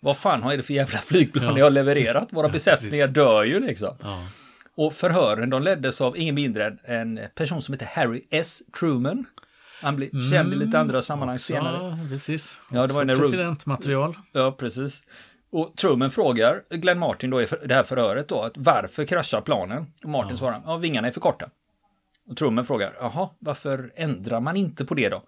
Vad 0.00 0.16
fan 0.16 0.42
har 0.42 0.56
det 0.56 0.62
för 0.62 0.74
jävla 0.74 0.98
flygplan 0.98 1.44
Ja. 1.44 1.58
jag 1.58 1.66
har 1.66 1.70
levererat? 1.70 2.28
Våra 2.32 2.48
besättningar 2.58 3.06
dör 3.08 3.44
ju 3.44 3.60
liksom. 3.60 3.96
Ja. 4.02 4.28
Och 4.76 4.92
förhören 4.94 5.50
de 5.50 5.62
leddes 5.62 6.00
av 6.00 6.16
ingen 6.16 6.34
mindre 6.34 6.76
än 6.84 7.18
en 7.18 7.28
person 7.34 7.62
som 7.62 7.72
heter 7.74 7.86
Harry 7.86 8.26
S. 8.30 8.62
Truman. 8.78 9.24
Han 9.82 9.96
blir 9.96 10.30
känd 10.30 10.52
i 10.52 10.56
lite 10.56 10.78
andra 10.78 11.02
sammanhang 11.02 11.38
senare. 11.38 11.76
Ja, 11.88 11.98
precis. 12.08 12.56
Ja, 12.70 12.86
det 12.86 12.94
var 12.94 13.02
Också 13.04 13.14
Roos- 13.14 13.18
presidentmaterial. 13.18 14.16
Ja, 14.32 14.52
precis. 14.52 15.00
Och 15.54 15.76
Truman 15.76 16.10
frågar 16.10 16.62
Glenn 16.70 16.98
Martin 16.98 17.30
då 17.30 17.42
i 17.42 17.46
det 17.64 17.74
här 17.74 17.82
förhöret 17.82 18.28
då 18.28 18.42
att 18.42 18.52
varför 18.56 19.04
kraschar 19.04 19.40
planen? 19.40 19.86
Och 20.02 20.08
Martin 20.08 20.36
svarar, 20.36 20.62
ja 20.64 20.76
vingarna 20.76 21.08
är 21.08 21.12
för 21.12 21.20
korta. 21.20 21.50
Och 22.28 22.36
Truman 22.36 22.66
frågar, 22.66 22.92
jaha, 23.00 23.28
varför 23.38 23.92
ändrar 23.96 24.40
man 24.40 24.56
inte 24.56 24.84
på 24.84 24.94
det 24.94 25.08
då? 25.08 25.22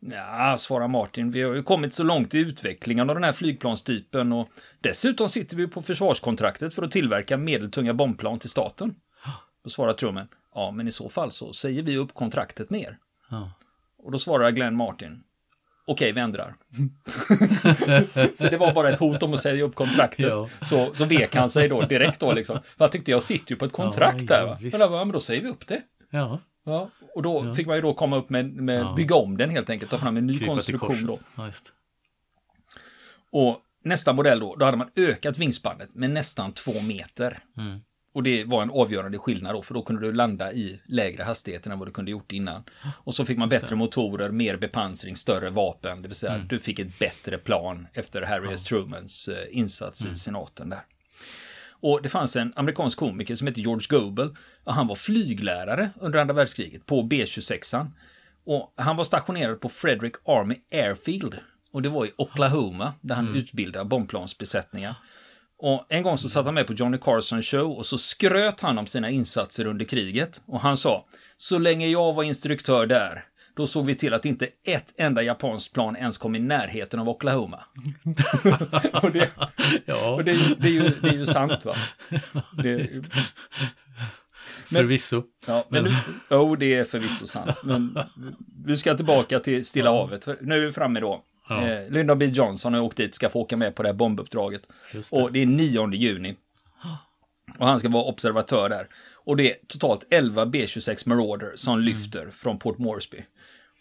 Ja, 0.00 0.56
svarar 0.58 0.88
Martin, 0.88 1.30
vi 1.30 1.42
har 1.42 1.54
ju 1.54 1.62
kommit 1.62 1.94
så 1.94 2.04
långt 2.04 2.34
i 2.34 2.38
utvecklingen 2.38 3.10
av 3.10 3.16
den 3.16 3.24
här 3.24 3.32
flygplanstypen 3.32 4.32
och 4.32 4.48
dessutom 4.80 5.28
sitter 5.28 5.56
vi 5.56 5.66
på 5.66 5.82
försvarskontraktet 5.82 6.74
för 6.74 6.82
att 6.82 6.90
tillverka 6.90 7.36
medeltunga 7.36 7.94
bombplan 7.94 8.38
till 8.38 8.50
staten. 8.50 8.94
Då 9.64 9.70
svarar 9.70 9.92
Truman, 9.92 10.28
ja 10.54 10.70
men 10.70 10.88
i 10.88 10.92
så 10.92 11.08
fall 11.08 11.32
så 11.32 11.52
säger 11.52 11.82
vi 11.82 11.96
upp 11.96 12.14
kontraktet 12.14 12.70
med 12.70 12.80
er. 12.80 12.98
Ja. 13.30 13.52
Och 13.98 14.12
då 14.12 14.18
svarar 14.18 14.50
Glenn 14.50 14.76
Martin, 14.76 15.22
okej 15.86 16.12
vi 16.12 16.20
ändrar. 16.20 16.54
så 18.34 18.48
det 18.48 18.56
var 18.56 18.72
bara 18.74 18.90
ett 18.90 18.98
hot 18.98 19.22
om 19.22 19.34
att 19.34 19.40
säga 19.40 19.64
upp 19.64 19.74
kontraktet. 19.74 20.26
Ja. 20.28 20.48
Så, 20.60 20.94
så 20.94 21.04
vek 21.04 21.34
han 21.34 21.50
sig 21.50 21.68
då 21.68 21.80
direkt 21.82 22.20
då 22.20 22.32
liksom. 22.32 22.58
För 22.64 22.84
han 22.84 22.90
tyckte 22.90 23.10
jag 23.10 23.22
sitter 23.22 23.52
ju 23.52 23.56
på 23.56 23.64
ett 23.64 23.72
kontrakt 23.72 24.22
Ja, 24.22 24.26
där 24.26 24.46
va. 24.46 24.58
Men, 24.60 24.70
då, 24.70 24.78
ja, 24.78 25.04
men 25.04 25.12
då 25.12 25.20
säger 25.20 25.42
vi 25.42 25.48
upp 25.48 25.66
det. 25.66 25.82
ja. 26.10 26.40
Ja. 26.64 26.90
Och 27.14 27.22
då 27.22 27.54
fick 27.54 27.66
man 27.66 27.76
ju 27.76 27.82
då 27.82 27.94
komma 27.94 28.16
upp 28.16 28.30
med, 28.30 28.54
med 28.54 28.94
bygga 28.96 29.14
om 29.14 29.36
den 29.36 29.50
helt 29.50 29.70
enkelt, 29.70 29.90
ta 29.90 29.98
fram 29.98 30.16
en 30.16 30.26
ny 30.26 30.38
Krypa 30.38 30.46
konstruktion 30.52 31.06
då. 31.06 31.18
Och 33.32 33.60
nästa 33.84 34.12
modell 34.12 34.40
då, 34.40 34.56
då 34.56 34.64
hade 34.64 34.76
man 34.76 34.90
ökat 34.96 35.38
vingspannet 35.38 35.94
med 35.94 36.10
nästan 36.10 36.52
två 36.52 36.80
meter. 36.80 37.38
Mm. 37.56 37.80
Och 38.12 38.22
det 38.22 38.44
var 38.44 38.62
en 38.62 38.70
avgörande 38.70 39.18
skillnad 39.18 39.54
då, 39.54 39.62
för 39.62 39.74
då 39.74 39.82
kunde 39.82 40.02
du 40.02 40.12
landa 40.12 40.52
i 40.52 40.80
lägre 40.86 41.22
hastigheter 41.22 41.70
än 41.70 41.78
vad 41.78 41.88
du 41.88 41.92
kunde 41.92 42.10
gjort 42.10 42.32
innan. 42.32 42.64
Och 43.04 43.14
så 43.14 43.24
fick 43.24 43.38
man 43.38 43.48
bättre 43.48 43.76
motorer, 43.76 44.30
mer 44.30 44.56
bepansring, 44.56 45.16
större 45.16 45.50
vapen, 45.50 46.02
det 46.02 46.08
vill 46.08 46.16
säga 46.16 46.38
du 46.48 46.58
fick 46.58 46.78
ett 46.78 46.98
bättre 46.98 47.38
plan 47.38 47.86
efter 47.92 48.22
Harry 48.22 48.54
S. 48.54 48.64
Trumans 48.64 49.28
eh, 49.28 49.58
insats 49.58 50.06
i 50.06 50.16
senaten 50.16 50.68
där. 50.68 50.80
Och 51.70 52.02
det 52.02 52.08
fanns 52.08 52.36
en 52.36 52.52
amerikansk 52.56 52.98
komiker 52.98 53.34
som 53.34 53.46
hette 53.46 53.60
George 53.60 53.86
Goebel. 53.88 54.36
Och 54.64 54.74
han 54.74 54.86
var 54.86 54.94
flyglärare 54.94 55.90
under 56.00 56.18
andra 56.18 56.34
världskriget 56.34 56.86
på 56.86 57.02
B-26. 57.02 57.86
Och 58.44 58.72
han 58.76 58.96
var 58.96 59.04
stationerad 59.04 59.60
på 59.60 59.68
Frederick 59.68 60.14
Army 60.24 60.56
Airfield. 60.72 61.38
Och 61.72 61.82
det 61.82 61.88
var 61.88 62.06
i 62.06 62.12
Oklahoma 62.16 62.92
där 63.00 63.14
han 63.14 63.34
utbildade 63.36 63.84
bombplansbesättningar. 63.84 64.94
Och 65.64 65.86
en 65.88 66.02
gång 66.02 66.18
så 66.18 66.28
satt 66.28 66.44
han 66.44 66.54
med 66.54 66.66
på 66.66 66.72
Johnny 66.72 66.98
Carson 66.98 67.42
show 67.42 67.72
och 67.72 67.86
så 67.86 67.98
skröt 67.98 68.60
han 68.60 68.78
om 68.78 68.86
sina 68.86 69.10
insatser 69.10 69.66
under 69.66 69.84
kriget. 69.84 70.42
Och 70.46 70.60
han 70.60 70.76
sa, 70.76 71.06
så 71.36 71.58
länge 71.58 71.86
jag 71.88 72.12
var 72.12 72.22
instruktör 72.22 72.86
där, 72.86 73.24
då 73.56 73.66
såg 73.66 73.86
vi 73.86 73.94
till 73.94 74.14
att 74.14 74.24
inte 74.24 74.48
ett 74.64 74.94
enda 74.96 75.22
japanskt 75.22 75.72
plan 75.74 75.96
ens 75.96 76.18
kom 76.18 76.34
i 76.34 76.38
närheten 76.38 77.00
av 77.00 77.08
Oklahoma. 77.08 77.60
och 79.02 79.10
det, 79.12 79.30
Ja, 79.84 80.10
och 80.14 80.24
det, 80.24 80.30
är 80.30 80.34
ju- 80.48 80.54
det, 80.58 80.68
är 80.68 80.72
ju, 80.72 80.90
det 81.02 81.08
är 81.08 81.12
ju 81.18 81.26
sant 81.26 81.64
va? 81.64 81.74
Det, 82.62 82.90
Förvisso. 84.66 85.22
Ja, 85.46 85.66
men 85.68 85.84
nu, 85.84 85.90
oh, 86.36 86.58
det 86.58 86.74
är 86.74 86.84
förvisso 86.84 87.26
sant. 87.26 87.56
Men 87.64 87.98
vi 88.66 88.76
ska 88.76 88.94
tillbaka 88.96 89.40
till 89.40 89.64
Stilla 89.64 89.90
havet. 89.90 90.24
För 90.24 90.38
nu 90.40 90.54
är 90.54 90.60
vi 90.66 90.72
framme 90.72 91.00
då. 91.00 91.24
Ja. 91.48 91.68
Eh, 91.68 91.90
Lyndon 91.90 92.18
B 92.18 92.26
Johnson 92.26 92.74
har 92.74 92.80
åkt 92.80 92.96
dit, 92.96 93.14
ska 93.14 93.28
få 93.28 93.40
åka 93.40 93.56
med 93.56 93.74
på 93.74 93.82
det 93.82 93.88
här 93.88 93.94
bombuppdraget. 93.94 94.62
Det. 94.92 95.12
Och 95.12 95.32
det 95.32 95.42
är 95.42 95.46
9 95.46 95.92
juni. 95.94 96.36
Och 97.58 97.66
han 97.66 97.78
ska 97.78 97.88
vara 97.88 98.04
observatör 98.04 98.68
där. 98.68 98.88
Och 99.14 99.36
det 99.36 99.50
är 99.50 99.56
totalt 99.66 100.06
11 100.10 100.44
B26 100.44 101.08
Marauder 101.08 101.52
som 101.54 101.72
Mm. 101.74 101.84
lyfter 101.84 102.30
från 102.30 102.58
Port 102.58 102.78
Moresby. 102.78 103.24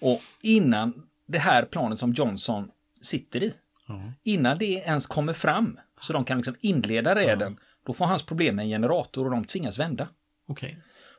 Och 0.02 0.22
innan 0.42 1.08
det 1.28 1.40
här 1.40 1.66
planet 1.66 2.00
som 2.00 2.14
Johnson 2.14 2.72
sitter 3.02 3.44
i, 3.44 3.54
Ja. 3.88 4.02
innan 4.24 4.58
det 4.58 4.66
ens 4.74 5.06
kommer 5.08 5.34
fram, 5.34 5.80
så 6.02 6.14
de 6.14 6.26
kan 6.26 6.38
liksom 6.38 6.56
inleda 6.60 7.16
räden, 7.16 7.58
då 7.86 7.94
får 7.94 8.06
hans 8.06 8.24
problem 8.24 8.56
med 8.56 8.64
en 8.64 8.70
generator 8.70 9.26
och 9.26 9.32
de 9.32 9.46
tvingas 9.46 9.80
vända. 9.80 10.08
Okej. 10.48 10.78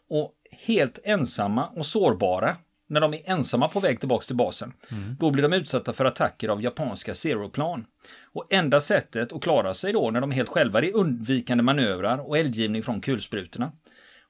Och 0.09 0.33
helt 0.51 0.99
ensamma 1.05 1.67
och 1.67 1.87
sårbara, 1.87 2.57
när 2.93 3.01
de 3.01 3.15
är 3.15 3.21
ensamma 3.25 3.69
på 3.69 3.81
väg 3.81 4.01
tillbaka 4.01 4.25
till 4.27 4.37
basen, 4.37 4.73
då 5.19 5.31
blir 5.31 5.43
de 5.43 5.53
utsatta 5.53 5.93
för 5.93 6.05
attacker 6.05 6.49
av 6.49 6.63
japanska 6.63 7.15
Zero-plan. 7.15 7.85
Och 8.33 8.53
enda 8.53 8.81
sättet 8.81 9.33
att 9.33 9.43
klara 9.43 9.75
sig 9.75 9.93
då 9.93 10.11
när 10.11 10.21
de 10.21 10.31
är 10.31 10.37
helt 10.37 10.49
själva 10.49 10.81
det 10.81 10.89
är 10.89 10.97
undvikande 10.97 11.63
manövrar 11.63 12.29
och 12.29 12.39
eldgivning 12.39 12.83
från 12.83 13.01
kulsprutorna. 13.01 13.73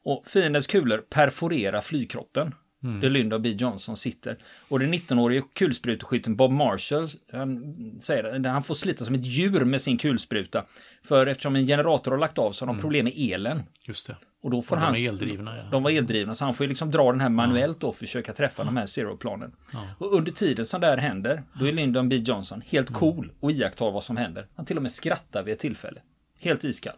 Och 0.05 0.25
fiendens 0.27 0.67
kulor 0.67 0.99
perforerar 0.99 1.81
flygkroppen. 1.81 2.55
Där 3.01 3.11
Lyndon 3.11 3.43
B. 3.43 3.49
Johnson 3.49 3.97
sitter. 3.97 4.39
Och 4.69 4.79
den 4.79 4.95
19-årige 4.95 5.43
kulspruteskytten 5.53 6.37
Bob 6.37 6.51
Marshall, 6.51 7.09
han 7.33 8.01
säger 8.01 8.49
han 8.49 8.63
får 8.63 8.75
slita 8.75 9.05
som 9.05 9.15
ett 9.15 9.27
djur 9.27 9.65
med 9.65 9.81
sin 9.81 9.99
kulspruta. 9.99 10.65
För 11.03 11.27
eftersom 11.27 11.57
en 11.57 11.67
generator 11.67 12.11
har 12.11 12.19
lagt 12.19 12.39
av 12.39 12.53
så 12.53 12.67
har 12.67 12.73
de 12.73 12.81
problem 12.81 13.05
med 13.05 13.15
elen. 13.17 13.63
Just 13.85 14.07
det. 14.07 14.17
Och 14.43 14.51
då 14.51 14.63
får 14.63 14.77
Och 14.77 14.83
han... 14.83 14.93
de 14.93 15.07
eldrivna, 15.07 15.57
ja. 15.57 15.63
De 15.71 15.83
var 15.83 15.91
eldrivna, 15.91 16.35
så 16.35 16.45
han 16.45 16.55
får 16.55 16.65
ju 16.65 16.69
liksom 16.69 16.91
dra 16.91 17.13
den 17.13 17.21
här 17.21 17.29
manuellt 17.29 17.81
då, 17.81 17.93
försöka 17.93 18.33
träffa 18.33 18.65
de 18.65 18.77
här 18.77 18.87
Zero-planen. 18.87 19.53
Och 19.99 20.15
under 20.15 20.33
tiden 20.33 20.67
som 20.67 20.81
det 20.81 20.87
här 20.87 20.97
händer, 20.97 21.43
då 21.59 21.69
är 21.69 21.73
Lyndon 21.73 22.09
B. 22.09 22.17
Johnson 22.17 22.63
helt 22.67 22.93
cool 22.93 23.33
och 23.41 23.53
iakttar 23.53 23.91
vad 23.91 24.05
som 24.05 24.17
händer. 24.17 24.47
Han 24.55 24.67
till 24.67 24.77
och 24.77 24.83
med 24.83 24.93
skrattar 24.93 25.43
vid 25.43 25.55
ett 25.55 25.61
tillfälle. 25.61 26.01
Helt 26.39 26.65
iskall. 26.65 26.97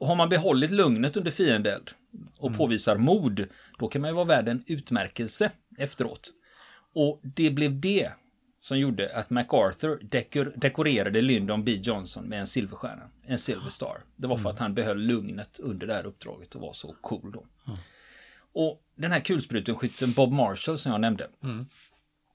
Och 0.00 0.06
har 0.06 0.14
man 0.14 0.28
behållit 0.28 0.70
lugnet 0.70 1.16
under 1.16 1.30
fiendeld 1.30 1.90
och 2.38 2.56
påvisar 2.56 2.96
mod, 2.96 3.46
då 3.78 3.88
kan 3.88 4.02
man 4.02 4.10
ju 4.10 4.14
vara 4.14 4.24
värd 4.24 4.48
en 4.48 4.64
utmärkelse 4.66 5.50
efteråt. 5.78 6.30
Och 6.94 7.20
det 7.22 7.50
blev 7.50 7.80
det 7.80 8.10
som 8.60 8.78
gjorde 8.78 9.16
att 9.16 9.30
MacArthur 9.30 9.98
dekor 10.02 10.52
dekorerade 10.56 11.20
Lyndon 11.20 11.64
B. 11.64 11.74
Johnson 11.74 12.24
med 12.24 12.38
en 12.38 12.46
silverstjärna, 12.46 13.02
en 13.26 13.38
Silver 13.38 13.68
Star. 13.68 13.98
Det 14.16 14.26
var 14.26 14.36
för 14.38 14.50
att 14.50 14.58
han 14.58 14.74
behöll 14.74 14.98
lugnet 14.98 15.58
under 15.58 15.86
det 15.86 15.94
här 15.94 16.06
uppdraget 16.06 16.54
och 16.54 16.60
var 16.60 16.72
så 16.72 16.94
cool 17.00 17.32
då. 17.32 17.46
Och 18.52 18.82
den 18.96 19.12
här 19.12 19.20
kulsprutenskytten 19.20 20.12
Bob 20.12 20.32
Marshall 20.32 20.78
som 20.78 20.92
jag 20.92 21.00
nämnde, 21.00 21.28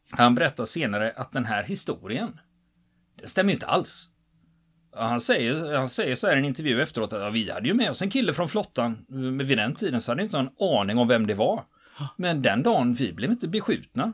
han 0.09 0.35
berättar 0.35 0.65
senare 0.65 1.11
att 1.15 1.31
den 1.31 1.45
här 1.45 1.63
historien, 1.63 2.39
det 3.21 3.27
stämmer 3.27 3.49
ju 3.49 3.53
inte 3.53 3.67
alls. 3.67 4.09
Han 4.97 5.21
säger, 5.21 5.75
han 5.77 5.89
säger 5.89 6.15
så 6.15 6.27
här 6.27 6.35
i 6.35 6.39
en 6.39 6.45
intervju 6.45 6.81
efteråt 6.81 7.13
att 7.13 7.21
ja, 7.21 7.29
vi 7.29 7.51
hade 7.51 7.67
ju 7.67 7.73
med 7.73 7.89
oss 7.89 8.01
en 8.01 8.09
kille 8.09 8.33
från 8.33 8.49
flottan. 8.49 9.05
Men 9.07 9.47
vid 9.47 9.57
den 9.57 9.75
tiden 9.75 10.01
så 10.01 10.11
hade 10.11 10.23
inte 10.23 10.41
någon 10.41 10.79
aning 10.79 10.97
om 10.97 11.07
vem 11.07 11.27
det 11.27 11.33
var. 11.33 11.63
Men 12.17 12.41
den 12.41 12.63
dagen, 12.63 12.93
vi 12.93 13.13
blev 13.13 13.31
inte 13.31 13.47
beskjutna. 13.47 14.13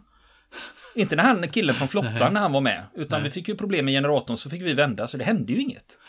Inte 0.96 1.16
när 1.16 1.24
han, 1.24 1.48
killen 1.50 1.76
från 1.76 1.88
flottan, 1.88 2.34
när 2.34 2.40
han 2.42 2.52
var 2.52 2.62
med. 2.62 2.84
Utan 2.94 3.24
vi 3.24 3.32
fick 3.32 3.48
ju 3.48 3.56
problem 3.56 3.86
med 3.86 3.92
generatorn 3.94 4.38
så 4.38 4.50
fick 4.50 4.62
vi 4.62 4.74
vända, 4.74 5.08
så 5.08 5.18
det 5.18 5.24
hände 5.24 5.54
ju 5.54 5.62
inget. 5.62 6.00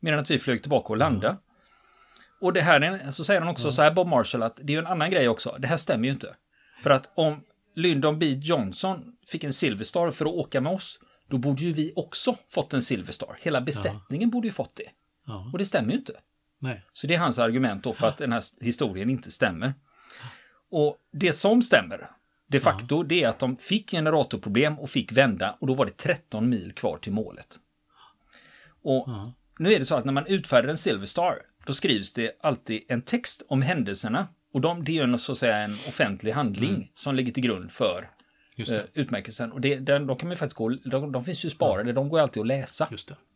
Medan 0.00 0.20
att 0.20 0.30
vi 0.30 0.38
flög 0.38 0.62
tillbaka 0.62 0.88
och 0.92 0.96
landade. 0.96 1.36
Och 2.40 2.52
det 2.52 2.60
här, 2.60 2.80
är- 2.80 3.10
så 3.10 3.24
säger 3.24 3.40
han 3.40 3.50
också 3.50 3.70
så 3.70 3.82
här, 3.82 3.90
Bob 3.90 4.06
Marshall, 4.08 4.42
att 4.42 4.56
det 4.56 4.72
är 4.72 4.74
ju 4.74 4.78
en 4.78 4.86
annan 4.86 5.10
grej 5.10 5.28
också. 5.28 5.56
Det 5.58 5.66
här 5.66 5.76
stämmer 5.76 6.04
ju 6.04 6.12
inte. 6.12 6.34
För 6.82 6.90
att 6.90 7.10
om 7.14 7.40
Lyndon 7.74 8.18
B. 8.18 8.26
Johnson 8.26 9.16
fick 9.26 9.44
en 9.44 9.52
Silverstar 9.52 10.10
för 10.10 10.24
att 10.24 10.32
åka 10.32 10.60
med 10.60 10.72
oss, 10.72 10.98
då 11.28 11.38
borde 11.38 11.62
ju 11.62 11.72
vi 11.72 11.92
också 11.96 12.36
fått 12.50 12.74
en 12.74 12.82
Silverstar. 12.82 13.36
Hela 13.40 13.60
besättningen 13.60 14.30
borde 14.30 14.46
ju 14.48 14.52
fått 14.52 14.76
det. 14.76 14.88
Ja. 15.26 15.50
Och 15.52 15.58
det 15.58 15.64
stämmer 15.64 15.92
ju 15.92 15.98
inte. 15.98 16.12
Nej. 16.58 16.82
Så 16.92 17.06
det 17.06 17.14
är 17.14 17.18
hans 17.18 17.38
argument 17.38 17.84
då 17.84 17.92
för 17.92 18.06
att 18.08 18.18
den 18.18 18.32
här 18.32 18.42
historien 18.60 19.10
inte 19.10 19.30
stämmer. 19.30 19.74
Och 20.70 20.96
det 21.12 21.32
som 21.32 21.62
stämmer, 21.62 22.10
de 22.46 22.60
facto, 22.60 23.02
det 23.02 23.22
är 23.22 23.28
att 23.28 23.38
de 23.38 23.56
fick 23.56 23.90
generatorproblem 23.90 24.78
och 24.78 24.90
fick 24.90 25.12
vända 25.12 25.56
och 25.60 25.66
då 25.66 25.74
var 25.74 25.86
det 25.86 25.96
13 25.96 26.48
mil 26.48 26.72
kvar 26.72 26.98
till 26.98 27.12
målet. 27.12 27.56
Och 28.82 29.04
Ja. 29.06 29.32
nu 29.58 29.72
är 29.72 29.78
det 29.78 29.84
så 29.84 29.94
att 29.94 30.04
när 30.04 30.12
man 30.12 30.26
utfärdar 30.26 30.68
en 30.68 30.76
Silver 30.76 31.06
Star, 31.06 31.34
då 31.66 31.72
skrivs 31.72 32.12
det 32.12 32.32
alltid 32.40 32.82
en 32.88 33.02
text 33.02 33.42
om 33.48 33.62
händelserna. 33.62 34.28
Och 34.52 34.60
de, 34.60 34.84
det 34.84 34.98
är 34.98 35.02
en, 35.04 35.18
så 35.18 35.32
att 35.32 35.38
säga 35.38 35.56
en 35.58 35.72
offentlig 35.88 36.32
handling 36.32 36.92
som 36.94 37.14
ligger 37.14 37.32
till 37.32 37.42
grund 37.42 37.72
för 37.72 38.10
eh, 38.74 38.80
utmärkelsen. 38.94 39.52
Och 39.52 39.60
det, 39.60 39.76
den, 39.78 40.06
de 40.06 40.16
kan 40.16 40.28
man 40.28 40.36
faktiskt 40.36 40.56
gå, 40.56 40.68
de, 40.68 41.12
de 41.12 41.24
finns 41.24 41.44
ju 41.44 41.50
sparade, 41.50 41.92
de 41.92 42.08
går 42.08 42.20
alltid 42.20 42.40
att 42.40 42.46
läsa. 42.46 42.86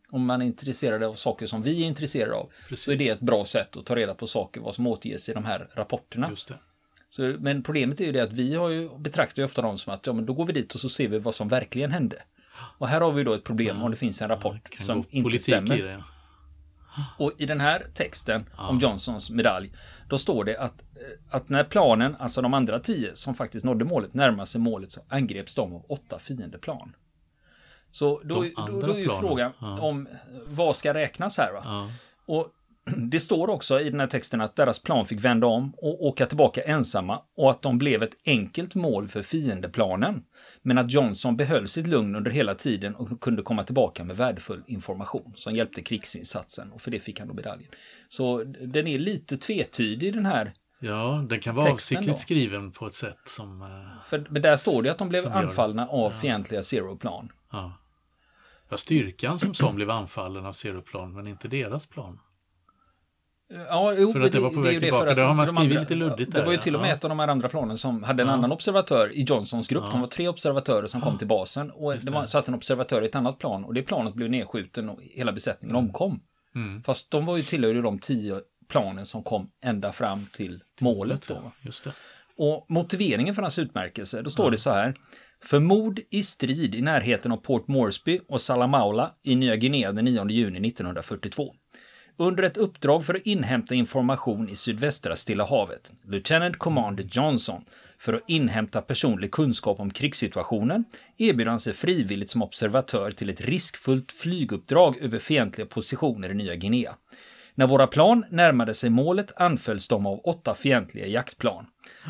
Om 0.09 0.25
man 0.25 0.41
är 0.41 0.45
intresserad 0.45 1.03
av 1.03 1.13
saker 1.13 1.45
som 1.45 1.61
vi 1.61 1.83
är 1.83 1.87
intresserade 1.87 2.35
av, 2.35 2.51
Precis. 2.69 2.85
så 2.85 2.91
är 2.91 2.95
det 2.95 3.09
ett 3.09 3.19
bra 3.19 3.45
sätt 3.45 3.77
att 3.77 3.85
ta 3.85 3.95
reda 3.95 4.13
på 4.13 4.27
saker, 4.27 4.61
vad 4.61 4.75
som 4.75 4.87
återges 4.87 5.29
i 5.29 5.33
de 5.33 5.45
här 5.45 5.67
rapporterna. 5.73 6.27
Så, 7.09 7.35
men 7.39 7.63
problemet 7.63 7.99
är 8.01 8.05
ju 8.05 8.11
det 8.11 8.19
att 8.19 8.33
vi 8.33 8.55
har 8.55 8.69
ju, 8.69 8.89
betraktar 8.97 9.41
ju 9.41 9.45
ofta 9.45 9.61
dem 9.61 9.77
som 9.77 9.93
att 9.93 10.07
ja, 10.07 10.13
men 10.13 10.25
då 10.25 10.33
går 10.33 10.45
vi 10.45 10.53
dit 10.53 10.73
och 10.73 10.79
så 10.79 10.89
ser 10.89 11.07
vi 11.07 11.19
vad 11.19 11.35
som 11.35 11.47
verkligen 11.47 11.91
hände. 11.91 12.23
Och 12.77 12.87
här 12.87 13.01
har 13.01 13.11
vi 13.11 13.23
då 13.23 13.33
ett 13.33 13.43
problem 13.43 13.81
om 13.81 13.91
det 13.91 13.97
finns 13.97 14.21
en 14.21 14.27
rapport 14.27 14.69
som 14.85 15.03
inte 15.09 15.39
stämmer. 15.39 15.79
i 15.79 15.81
det. 15.81 15.91
ja. 15.91 16.03
Och 17.17 17.31
i 17.37 17.45
den 17.45 17.59
här 17.59 17.83
texten 17.93 18.45
om 18.57 18.79
Johnsons 18.79 19.29
medalj, 19.29 19.71
då 20.09 20.17
står 20.17 20.43
det 20.43 20.57
att, 20.57 20.81
eh, 20.81 21.35
att 21.35 21.49
när 21.49 21.63
planen, 21.63 22.15
alltså 22.19 22.41
de 22.41 22.53
andra 22.53 22.79
tio 22.79 23.15
som 23.15 23.35
faktiskt 23.35 23.65
nådde 23.65 23.85
målet, 23.85 24.13
närmade 24.13 24.45
sig 24.45 24.61
målet 24.61 24.91
så 24.91 25.01
angreps 25.09 25.55
de 25.55 25.73
av 25.73 25.85
åtta 25.89 26.19
fiendeplan. 26.19 26.95
Så 27.91 28.21
då, 28.23 28.45
då, 28.67 28.79
då 28.79 28.93
är 28.93 28.97
ju 28.97 29.09
frågan 29.09 29.51
ja. 29.59 29.79
om 29.79 30.07
vad 30.45 30.75
ska 30.75 30.93
räknas 30.93 31.37
här 31.37 31.53
va? 31.53 31.61
Ja. 31.65 31.91
Och 32.25 32.53
det 33.09 33.19
står 33.19 33.49
också 33.49 33.79
i 33.79 33.89
den 33.89 33.99
här 33.99 34.07
texten 34.07 34.41
att 34.41 34.55
deras 34.55 34.79
plan 34.79 35.05
fick 35.05 35.19
vända 35.19 35.47
om 35.47 35.73
och 35.77 36.05
åka 36.05 36.25
tillbaka 36.25 36.61
ensamma 36.61 37.21
och 37.37 37.51
att 37.51 37.61
de 37.61 37.77
blev 37.77 38.03
ett 38.03 38.17
enkelt 38.25 38.75
mål 38.75 39.07
för 39.07 39.21
fiendeplanen. 39.21 40.23
Men 40.61 40.77
att 40.77 40.91
Johnson 40.91 41.37
behöll 41.37 41.67
sitt 41.67 41.87
lugn 41.87 42.15
under 42.15 42.31
hela 42.31 42.55
tiden 42.55 42.95
och 42.95 43.21
kunde 43.21 43.41
komma 43.41 43.63
tillbaka 43.63 44.03
med 44.03 44.17
värdefull 44.17 44.63
information 44.67 45.33
som 45.35 45.55
hjälpte 45.55 45.81
krigsinsatsen 45.81 46.71
och 46.71 46.81
för 46.81 46.91
det 46.91 46.99
fick 46.99 47.19
han 47.19 47.27
då 47.27 47.33
medaljen. 47.33 47.69
Så 48.09 48.43
den 48.43 48.87
är 48.87 48.99
lite 48.99 49.37
tvetydig 49.37 50.13
den 50.13 50.25
här, 50.25 50.53
ja, 50.79 51.25
den 51.29 51.39
kan 51.39 51.55
vara 51.55 51.71
avsiktligt 51.71 52.11
då? 52.13 52.19
skriven 52.19 52.71
på 52.71 52.87
ett 52.87 52.93
sätt 52.93 53.19
som... 53.25 53.61
eh, 53.61 54.03
för 54.03 54.27
men 54.29 54.41
där 54.41 54.57
står 54.57 54.83
det 54.83 54.89
att 54.89 54.97
de 54.97 55.09
blev 55.09 55.21
Som 55.21 55.31
gör 55.31 55.41
det. 55.41 55.47
anfallna 55.47 55.87
av 55.87 56.11
fientliga 56.11 56.63
Zero-plan. 56.63 57.31
Ja. 57.51 57.73
ja, 58.69 58.77
styrkan 58.77 59.39
som 59.39 59.53
sån 59.53 59.75
blev 59.75 59.89
anfallen 59.89 60.45
av 60.45 60.53
Zeroplan, 60.53 61.13
men 61.13 61.27
inte 61.27 61.47
deras 61.47 61.85
plan. 61.85 62.19
Ja, 63.69 63.93
jo, 63.97 64.11
För 64.13 64.19
att 64.19 64.23
men 64.23 64.31
det 64.31 64.39
var 64.39 64.49
på 64.49 64.61
väg 64.61 64.73
ju 64.73 64.79
tillbaka. 64.79 65.09
att 65.09 65.15
Det 65.15 65.21
har 65.21 65.33
man 65.33 65.47
skrivit 65.47 65.79
lite 65.79 65.95
luddigt 65.95 66.31
Det 66.31 66.37
där, 66.37 66.45
var 66.45 66.51
ju 66.51 66.57
ja. 66.57 66.61
till 66.61 66.75
och 66.75 66.81
med 66.81 66.89
Ja. 66.89 66.93
ett 66.95 67.03
av 67.05 67.09
de 67.09 67.19
här 67.19 67.27
andra 67.27 67.49
planen 67.49 67.77
som 67.77 68.03
hade 68.03 68.23
en 68.23 68.27
Ja. 68.29 68.33
annan 68.33 68.51
observatör 68.51 69.11
i 69.13 69.21
Johnsons 69.23 69.67
grupp. 69.67 69.83
Ja. 69.85 69.91
De 69.91 70.01
var 70.01 70.07
tre 70.07 70.27
observatörer 70.27 70.87
som 70.87 71.01
kom 71.01 71.17
till 71.17 71.27
basen 71.27 71.71
och 71.71 71.93
Just 71.93 72.05
det 72.05 72.11
var, 72.11 72.21
det. 72.21 72.27
satt 72.27 72.47
en 72.47 72.53
observatör 72.53 73.01
i 73.01 73.05
ett 73.05 73.15
annat 73.15 73.39
plan 73.39 73.65
och 73.65 73.73
det 73.73 73.81
planet 73.81 74.13
blev 74.13 74.29
nedskjuten 74.29 74.89
och 74.89 74.99
hela 75.01 75.31
besättningen 75.31 75.75
omkom. 75.75 76.19
Mm. 76.55 76.83
Fast 76.83 77.11
de 77.11 77.25
var 77.25 77.37
ju 77.37 77.43
tillhörde 77.43 77.81
de 77.81 77.99
tio 77.99 78.39
planen 78.67 79.05
som 79.05 79.23
kom 79.23 79.47
ända 79.63 79.91
fram 79.91 80.27
till 80.33 80.63
målet 80.81 81.27
då. 81.27 81.51
Just 81.61 81.83
det. 81.83 81.91
Och 82.37 82.65
motiveringen 82.69 83.35
för 83.35 83.41
hans 83.41 83.59
utmärkelse, 83.59 84.21
då 84.21 84.29
står 84.29 84.51
det 84.51 84.57
så 84.57 84.71
här. 84.71 84.95
För 85.43 85.59
mord 85.59 85.99
i 86.11 86.23
strid 86.23 86.75
i 86.75 86.81
närheten 86.81 87.31
av 87.31 87.37
Port 87.37 87.67
Moresby 87.67 88.19
och 88.27 88.41
Salamaula 88.41 89.11
i 89.23 89.35
Nya 89.35 89.55
Guinea 89.55 89.91
den 89.91 90.05
9 90.05 90.29
juni 90.29 90.67
1942. 90.67 91.55
Under 92.21 92.43
ett 92.43 92.57
uppdrag 92.57 93.05
för 93.05 93.13
att 93.13 93.21
inhämta 93.21 93.75
information 93.75 94.49
i 94.49 94.55
sydvästra 94.55 95.15
Stilla 95.15 95.45
havet, 95.45 95.91
Lieutenant 96.03 96.57
Commander 96.57 97.07
Johnson, 97.11 97.65
för 97.97 98.13
att 98.13 98.23
inhämta 98.27 98.81
personlig 98.81 99.31
kunskap 99.31 99.79
om 99.79 99.91
krigssituationen, 99.91 100.83
erbjöd 101.17 101.47
han 101.47 101.59
sig 101.59 101.73
frivilligt 101.73 102.29
som 102.29 102.41
observatör 102.41 103.11
till 103.11 103.29
ett 103.29 103.41
riskfullt 103.41 104.11
flyguppdrag 104.11 104.97
över 104.97 105.19
fientliga 105.19 105.67
positioner 105.67 106.29
i 106.29 106.33
Nya 106.33 106.55
Guinea. 106.55 106.95
När 107.59 107.67
våra 107.67 107.87
plan 107.87 108.25
närmade 108.29 108.73
sig 108.73 108.89
målet 108.89 109.31
anfölls 109.35 109.87
de 109.87 110.05
av 110.05 110.19
åtta 110.23 110.53
fientliga 110.53 111.07
jaktplan. 111.07 111.65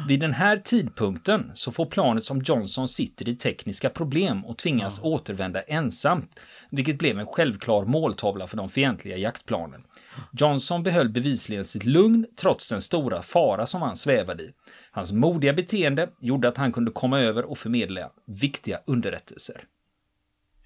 Vid 0.07 0.19
den 0.19 0.33
här 0.33 0.57
tidpunkten 0.57 1.51
så 1.53 1.71
får 1.71 1.85
planet 1.85 2.23
som 2.23 2.41
Johnson 2.41 2.87
sitter 2.87 3.29
i 3.29 3.35
tekniska 3.35 3.89
problem 3.89 4.45
och 4.45 4.57
tvingas 4.57 5.01
återvända 5.03 5.61
ensamt, 5.61 6.39
vilket 6.71 6.99
blev 6.99 7.19
en 7.19 7.25
självklar 7.25 7.85
måltavla 7.85 8.47
för 8.47 8.57
de 8.57 8.69
fientliga 8.69 9.17
jaktplanen. 9.17 9.83
Johnson 10.31 10.83
behöll 10.83 11.09
bevisligen 11.09 11.65
sitt 11.65 11.85
lugn 11.85 12.25
trots 12.35 12.69
den 12.69 12.81
stora 12.81 13.21
fara 13.21 13.65
som 13.65 13.81
han 13.81 13.95
svävade 13.95 14.43
i. 14.43 14.51
Hans 14.91 15.11
modiga 15.11 15.53
beteende 15.53 16.09
gjorde 16.19 16.47
att 16.47 16.57
han 16.57 16.71
kunde 16.71 16.91
komma 16.91 17.19
över 17.19 17.45
och 17.45 17.57
förmedla 17.57 18.09
viktiga 18.25 18.79
underrättelser. 18.85 19.63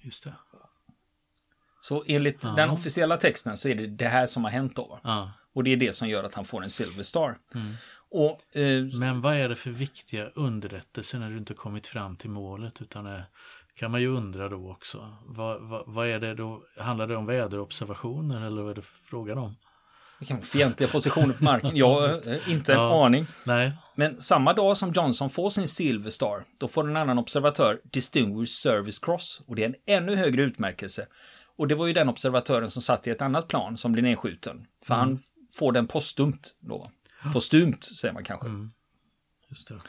Just 0.00 0.24
det. 0.24 0.32
Så 1.84 2.04
enligt 2.06 2.44
Ja. 2.44 2.50
den 2.50 2.70
officiella 2.70 3.16
texten 3.16 3.56
så 3.56 3.68
är 3.68 3.74
det 3.74 3.86
det 3.86 4.08
här 4.08 4.26
som 4.26 4.44
har 4.44 4.50
hänt 4.50 4.76
då. 4.76 5.00
Ja. 5.04 5.30
Och 5.54 5.64
det 5.64 5.72
är 5.72 5.76
det 5.76 5.92
som 5.94 6.08
gör 6.08 6.24
att 6.24 6.34
han 6.34 6.44
får 6.44 6.62
en 6.64 6.70
Silver 6.70 7.02
Star. 7.02 7.36
Och 8.10 8.56
eh, 8.56 8.82
Men 8.84 9.20
vad 9.20 9.34
är 9.34 9.48
det 9.48 9.56
för 9.56 9.70
viktiga 9.70 10.28
underrättelser 10.34 11.18
när 11.18 11.30
du 11.30 11.36
inte 11.38 11.54
kommit 11.54 11.86
fram 11.86 12.16
till 12.16 12.30
målet? 12.30 12.80
Utan 12.82 13.04
det 13.04 13.24
kan 13.78 13.90
man 13.90 14.00
ju 14.00 14.08
undra 14.16 14.48
då 14.48 14.70
också. 14.70 15.16
Vad, 15.26 15.60
vad, 15.62 15.82
vad 15.86 16.06
är 16.08 16.18
det 16.20 16.34
då? 16.34 16.62
Handlar 16.78 17.06
det 17.06 17.16
om 17.16 17.26
väderobservationer 17.26 18.46
eller 18.46 18.62
vad 18.62 18.70
är 18.70 18.74
det 18.74 18.86
frågan 19.10 19.38
om? 19.38 19.56
vara 20.30 20.40
fientliga 20.42 20.88
positioner 20.88 21.32
på 21.34 21.44
marken. 21.44 21.76
Jag 21.76 21.94
har 22.00 22.08
eh, 22.28 22.50
inte 22.50 22.72
en 22.72 22.78
Ja. 22.80 23.06
aning. 23.06 23.26
Nej, 23.44 23.72
Men 23.94 24.20
samma 24.20 24.52
dag 24.52 24.76
som 24.76 24.92
Johnson 24.92 25.30
får 25.30 25.50
sin 25.50 25.68
Silver 25.68 26.10
Star, 26.10 26.44
då 26.58 26.68
får 26.68 26.88
en 26.88 26.96
annan 26.96 27.18
observatör 27.18 27.80
Distinguished 27.84 28.48
Service 28.72 28.98
Cross. 28.98 29.42
Och 29.46 29.56
det 29.56 29.64
är 29.64 29.68
en 29.68 29.74
ännu 29.86 30.16
högre 30.16 30.42
utmärkelse. 30.42 31.06
Och 31.56 31.68
det 31.68 31.74
var 31.74 31.86
ju 31.86 31.92
den 31.92 32.08
observatören 32.08 32.70
som 32.70 32.82
satt 32.82 33.06
i 33.06 33.10
ett 33.10 33.22
annat 33.22 33.48
plan 33.48 33.76
som 33.76 33.92
blir 33.92 34.02
nedskjuten. 34.02 34.66
För 34.84 34.94
han 34.94 35.18
får 35.54 35.72
den 35.72 35.86
postumt 35.86 36.40
då. 36.60 36.90
Postumt 37.32 37.84
säger 37.84 38.14
man 38.14 38.24
kanske. 38.24 38.48
just 39.50 39.68
det. 39.68 39.80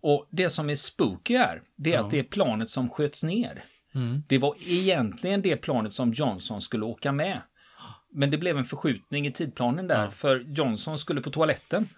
Och 0.00 0.28
det 0.30 0.50
som 0.50 0.70
är 0.70 0.74
spooky 0.74 1.34
är, 1.34 1.62
det 1.76 1.90
är 1.90 1.94
Ja. 1.94 2.04
att 2.04 2.10
det 2.10 2.18
är 2.18 2.22
planet 2.24 2.70
som 2.70 2.90
sköts 2.90 3.24
ner. 3.24 3.64
Mm. 3.94 4.22
Det 4.28 4.38
var 4.38 4.54
egentligen 4.66 5.42
det 5.42 5.56
planet 5.56 5.92
som 5.92 6.12
Johnson 6.12 6.60
skulle 6.60 6.84
åka 6.84 7.12
med. 7.12 7.40
Men 8.12 8.30
det 8.30 8.38
blev 8.38 8.58
en 8.58 8.64
förskjutning 8.64 9.26
i 9.26 9.32
tidplanen 9.32 9.86
där, 9.86 10.04
Ja. 10.04 10.10
för 10.10 10.38
Johnson 10.56 10.98
skulle 10.98 11.20
på 11.20 11.30
toaletten. 11.30 11.88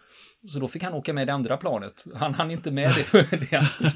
Så 0.48 0.58
då 0.58 0.68
fick 0.68 0.82
han 0.82 0.92
åka 0.92 1.12
med 1.12 1.26
det 1.26 1.32
andra 1.34 1.56
planet. 1.56 2.04
Han 2.14 2.34
hann 2.34 2.50
inte 2.50 2.70
med 2.70 2.94
det 2.94 3.04
för 3.04 3.36
det 3.36 3.56
han 3.56 3.66
skulle. 3.70 3.88
En 3.90 3.94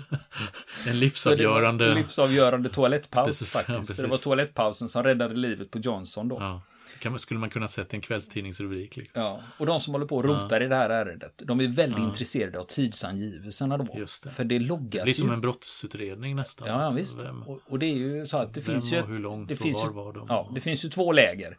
det 0.85 0.90
var 0.90 0.95
livsavgörande... 0.95 1.95
livsavgörande 1.95 2.69
toalettpaus 2.69 3.26
Precis, 3.26 3.54
ja, 3.54 3.61
faktiskt. 3.61 3.78
precis. 3.90 4.04
det 4.04 4.11
var 4.11 4.19
toalettpausen 4.19 4.88
som 4.88 5.02
räddade 5.02 5.35
livet 5.35 5.71
på 5.71 5.78
Johnson 5.78 6.28
då. 6.28 6.37
Ja. 6.40 6.45
Ja. 6.45 6.62
Kan, 7.02 7.12
man- 7.12 7.19
skulle 7.19 7.40
man 7.40 7.50
kunna 7.50 7.69
sett 7.69 7.95
en 7.95 8.00
kvällstidningsrubrik? 8.00 8.97
Liksom. 8.97 9.38
Och 9.59 9.66
de 9.66 9.80
som 9.80 9.95
håller 9.95 10.07
på 10.07 10.16
och 10.16 10.25
rotar 10.25 10.62
i 10.62 10.66
det 10.69 10.76
här 10.76 10.90
ärendet, 10.90 11.42
de 11.45 11.61
är 11.61 11.69
väldigt 11.69 11.99
Ja. 11.99 12.04
intresserade 12.04 12.59
av 12.61 12.64
tidsangivelserna 12.64 13.76
då. 13.78 13.95
Just 13.99 14.23
det. 14.25 14.30
För 14.30 14.45
det 14.45 14.59
loggas 14.59 14.92
Det 14.92 15.02
blir 15.04 15.14
som 15.14 15.28
ju. 15.28 15.35
en 15.35 15.40
brottsutredning 15.40 16.37
nästan. 16.37 16.69
Ja, 16.69 16.83
ja 16.83 16.90
visst. 16.90 17.23
Vem, 17.23 17.42
Och, 17.42 17.61
och 17.69 17.78
det 17.78 17.87
är 17.87 17.95
ju 17.97 18.26
så 18.26 18.37
att 18.38 18.54
det 18.54 18.61
finns 18.61 18.92
ju... 18.92 19.02
hur 19.02 19.19
långt 19.19 19.49
det 19.49 19.54
och 19.54 19.61
finns 19.61 19.76
var 19.83 19.87
ju, 19.88 19.95
var 19.95 20.12
de? 20.12 20.26
Ja, 20.28 20.50
det 20.54 20.61
finns 20.61 20.85
ju 20.85 20.88
två 20.88 21.12
läger. 21.12 21.57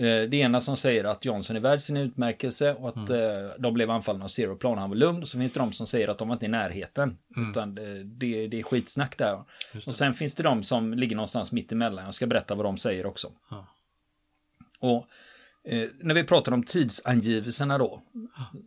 Eh, 0.00 0.28
Det 0.28 0.36
ena 0.36 0.60
som 0.60 0.76
säger 0.76 1.04
att 1.04 1.24
Johnson 1.24 1.56
är 1.56 1.60
värd 1.60 1.80
sin 1.80 1.96
utmärkelse 1.96 2.74
och 2.74 2.88
att 2.88 3.08
Mm. 3.10 3.44
eh, 3.44 3.50
de 3.58 3.74
blev 3.74 3.90
anfallna 3.90 4.24
av 4.24 4.28
Zero 4.28 4.56
Plan 4.56 4.78
han 4.78 4.90
var 4.90 4.96
lugn. 4.96 5.22
Och 5.22 5.28
så 5.28 5.38
finns 5.38 5.52
det 5.52 5.60
de 5.60 5.72
som 5.72 5.86
säger 5.86 6.08
att 6.08 6.18
de 6.18 6.28
var 6.28 6.34
inte 6.34 6.44
i 6.46 6.48
närheten. 6.48 7.18
Mm. 7.36 7.50
Utan 7.50 7.74
det, 7.74 8.04
det, 8.04 8.46
det 8.46 8.58
är 8.58 8.62
skitsnack 8.62 9.18
där. 9.18 9.38
Och 9.86 9.94
sen 9.94 10.14
finns 10.14 10.34
det 10.34 10.42
de 10.42 10.62
som 10.62 10.94
ligger 10.94 11.16
någonstans 11.16 11.52
mitt 11.52 11.72
emellan. 11.72 12.04
Jag 12.04 12.14
ska 12.14 12.26
berätta 12.26 12.54
vad 12.54 12.66
de 12.66 12.78
säger 12.78 13.06
också. 13.06 13.32
Ja. 13.50 13.66
Och 14.78 15.06
eh, 15.72 15.88
när 16.00 16.14
vi 16.14 16.24
pratar 16.24 16.52
om 16.52 16.62
tidsangivelserna 16.62 17.78
då, 17.78 18.02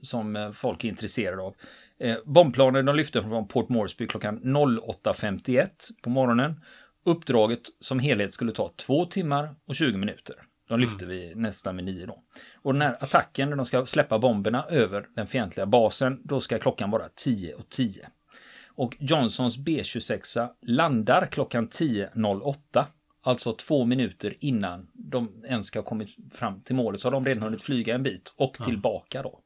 som 0.01 0.35
eh, 0.35 0.51
folk 0.51 0.83
är 0.83 0.89
intresserade 0.89 1.41
av. 1.41 1.55
Eh, 1.99 2.15
bombplanen 2.25 2.85
de 2.85 2.95
lyfte 2.95 3.21
från 3.21 3.47
Port 3.47 3.69
Moresby 3.69 4.07
klockan 4.07 4.39
08.51 4.43 5.69
på 6.01 6.09
morgonen. 6.09 6.61
Uppdraget 7.05 7.61
som 7.79 7.99
helhet 7.99 8.33
skulle 8.33 8.51
ta 8.51 8.71
två 8.77 9.05
timmar 9.05 9.55
och 9.65 9.75
20 9.75 9.97
minuter. 9.97 10.35
De 10.67 10.79
lyfte 10.79 11.05
vi 11.05 11.35
nästan 11.35 11.75
med 11.75 11.85
nio 11.85 12.05
då. 12.05 12.23
Och 12.55 12.73
den 12.73 12.81
här 12.81 12.97
attacken, 12.99 13.49
när 13.49 13.55
de 13.55 13.65
ska 13.65 13.85
släppa 13.85 14.19
bomberna 14.19 14.63
över 14.63 15.07
den 15.15 15.27
fientliga 15.27 15.65
basen, 15.65 16.21
då 16.23 16.41
ska 16.41 16.59
klockan 16.59 16.91
vara 16.91 17.09
10 17.15 17.53
och 17.53 17.69
10. 17.69 18.07
Och 18.75 18.95
Johnsons 18.99 19.57
B26 19.57 20.49
landar 20.61 21.25
klockan 21.25 21.69
10.08. 21.69 22.85
Alltså 23.25 23.53
två 23.53 23.85
minuter 23.85 24.35
innan 24.39 24.87
de 24.93 25.43
ens 25.47 25.67
ska 25.67 25.79
ha 25.79 25.83
kommit 25.83 26.09
fram 26.33 26.61
till 26.61 26.75
målet. 26.75 27.01
Så 27.01 27.07
har 27.07 27.11
de 27.11 27.25
redan 27.25 27.43
hunnit 27.43 27.61
flyga 27.61 27.95
en 27.95 28.03
bit 28.03 28.33
och 28.37 28.53
tillbaka 28.53 29.23
då. 29.23 29.39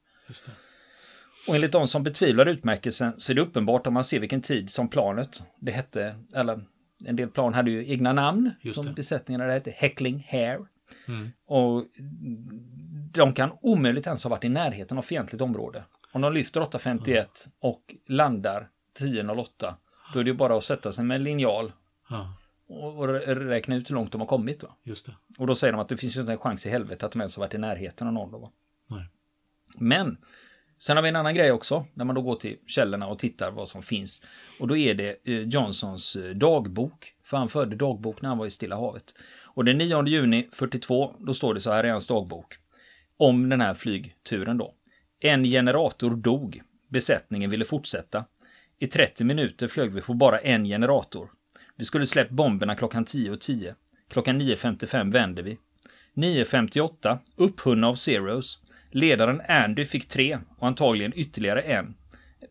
Och 1.47 1.55
enligt 1.55 1.71
de 1.71 1.87
som 1.87 2.03
betvivlar 2.03 2.45
utmärkelsen 2.45 3.13
så 3.17 3.31
är 3.31 3.35
det 3.35 3.41
uppenbart 3.41 3.87
om 3.87 3.93
man 3.93 4.03
ser 4.03 4.19
vilken 4.19 4.41
tid 4.41 4.69
som 4.69 4.89
planet, 4.89 5.43
det 5.59 5.71
hette, 5.71 6.15
eller 6.35 6.63
en 7.05 7.15
del 7.15 7.29
plan 7.29 7.53
hade 7.53 7.71
ju 7.71 7.91
egna 7.91 8.13
namn 8.13 8.51
Just 8.61 8.75
som 8.75 8.85
det. 8.85 8.93
besättningarna, 8.93 9.45
det 9.45 9.53
hette 9.53 9.71
Heckling 9.71 10.27
Hare. 10.31 10.65
Mm. 11.07 11.31
Och 11.45 11.85
de 13.13 13.33
kan 13.33 13.51
omöjligt 13.61 14.07
ens 14.07 14.23
ha 14.23 14.29
varit 14.29 14.43
i 14.43 14.49
närheten 14.49 14.97
av 14.97 15.01
fientligt 15.01 15.41
område. 15.41 15.83
Om 16.11 16.21
de 16.21 16.33
lyfter 16.33 16.61
8.51 16.61 17.25
och 17.59 17.95
landar 18.07 18.69
10.08, 18.99 19.73
då 20.13 20.19
är 20.19 20.23
det 20.23 20.33
bara 20.33 20.57
att 20.57 20.63
sätta 20.63 20.91
sig 20.91 21.05
med 21.05 21.15
en 21.15 21.23
linjal 21.23 21.71
Ja, 22.09 22.33
och 22.67 23.07
räkna 23.07 23.75
ut 23.75 23.89
hur 23.89 23.95
långt 23.95 24.11
de 24.11 24.21
har 24.21 24.27
kommit. 24.27 24.59
Då. 24.59 24.75
just 24.83 25.05
det. 25.05 25.15
Och 25.37 25.47
då 25.47 25.55
säger 25.55 25.73
de 25.73 25.81
att 25.81 25.89
det 25.89 25.97
finns 25.97 26.17
ju 26.17 26.21
inte 26.21 26.31
en 26.33 26.37
chans 26.37 26.65
i 26.65 26.69
helvete 26.69 27.05
att 27.05 27.11
de 27.11 27.21
ens 27.21 27.35
har 27.35 27.43
varit 27.43 27.53
i 27.53 27.57
närheten 27.57 28.07
av 28.07 28.13
någon. 28.13 28.31
Då. 28.31 28.37
va? 28.37 28.51
Men 29.77 30.17
sen 30.77 30.97
har 30.97 31.03
vi 31.03 31.09
en 31.09 31.15
annan 31.15 31.35
grej 31.35 31.51
också, 31.51 31.85
när 31.93 32.05
man 32.05 32.15
då 32.15 32.21
går 32.21 32.35
till 32.35 32.57
källorna 32.67 33.07
och 33.07 33.19
tittar 33.19 33.51
vad 33.51 33.67
som 33.67 33.81
finns. 33.81 34.23
Och 34.59 34.67
då 34.67 34.77
är 34.77 34.93
det 34.93 35.27
eh, 35.27 35.39
Johnsons 35.39 36.15
eh, 36.15 36.35
dagbok, 36.35 37.13
för 37.23 37.37
han 37.37 37.49
förde 37.49 37.75
dagbok 37.75 38.21
när 38.21 38.29
han 38.29 38.37
var 38.37 38.45
i 38.45 38.51
Stilla 38.51 38.75
havet. 38.75 39.13
Och 39.57 39.65
den 39.65 39.77
9 39.77 40.07
juni 40.07 40.47
42, 40.51 41.15
då 41.19 41.33
står 41.33 41.53
det 41.53 41.59
så 41.59 41.71
här 41.71 41.85
i 41.85 41.89
hans 41.89 42.07
dagbok, 42.07 42.57
om 43.17 43.49
den 43.49 43.61
här 43.61 43.73
flygturen 43.73 44.57
då. 44.57 44.73
En 45.19 45.43
generator 45.43 46.15
dog, 46.15 46.61
besättningen 46.87 47.49
ville 47.49 47.65
fortsätta. 47.65 48.25
I 48.79 48.87
30 48.87 49.23
minuter 49.23 49.67
flög 49.67 49.93
vi 49.93 50.01
på 50.01 50.13
bara 50.13 50.39
en 50.39 50.65
generator. 50.65 51.29
Vi 51.75 51.85
skulle 51.85 52.05
släppt 52.05 52.31
bomberna 52.31 52.75
klockan 52.75 53.05
10.10. 53.05 53.75
Klockan 54.09 54.41
9.55 54.41 55.11
vände 55.11 55.41
vi. 55.41 55.57
9.58, 56.13 57.17
upphunna 57.35 57.87
av 57.87 57.95
Zeros. 57.95 58.59
Ledaren 58.91 59.41
Andy 59.47 59.85
fick 59.85 60.07
tre 60.07 60.39
och 60.57 60.67
antagligen 60.67 61.13
ytterligare 61.15 61.61
en. 61.61 61.95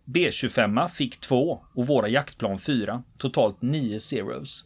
B25 0.05 0.89
fick 0.89 1.21
två 1.21 1.65
och 1.75 1.87
våra 1.87 2.09
jaktplan 2.09 2.59
fyra. 2.59 3.03
Totalt 3.19 3.63
nio 3.63 4.01
Zeros. 4.01 4.65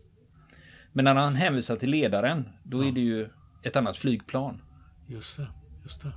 Men 0.92 1.04
när 1.04 1.14
han 1.14 1.34
hänvisar 1.34 1.76
till 1.76 1.90
ledaren, 1.90 2.48
då 2.62 2.84
är 2.84 2.92
det 2.92 3.00
ju 3.00 3.28
ett 3.62 3.76
annat 3.76 3.96
flygplan 3.96 4.62
Just 5.06 5.36
det. 5.36 5.48
Just 5.82 6.02
det. 6.02 6.12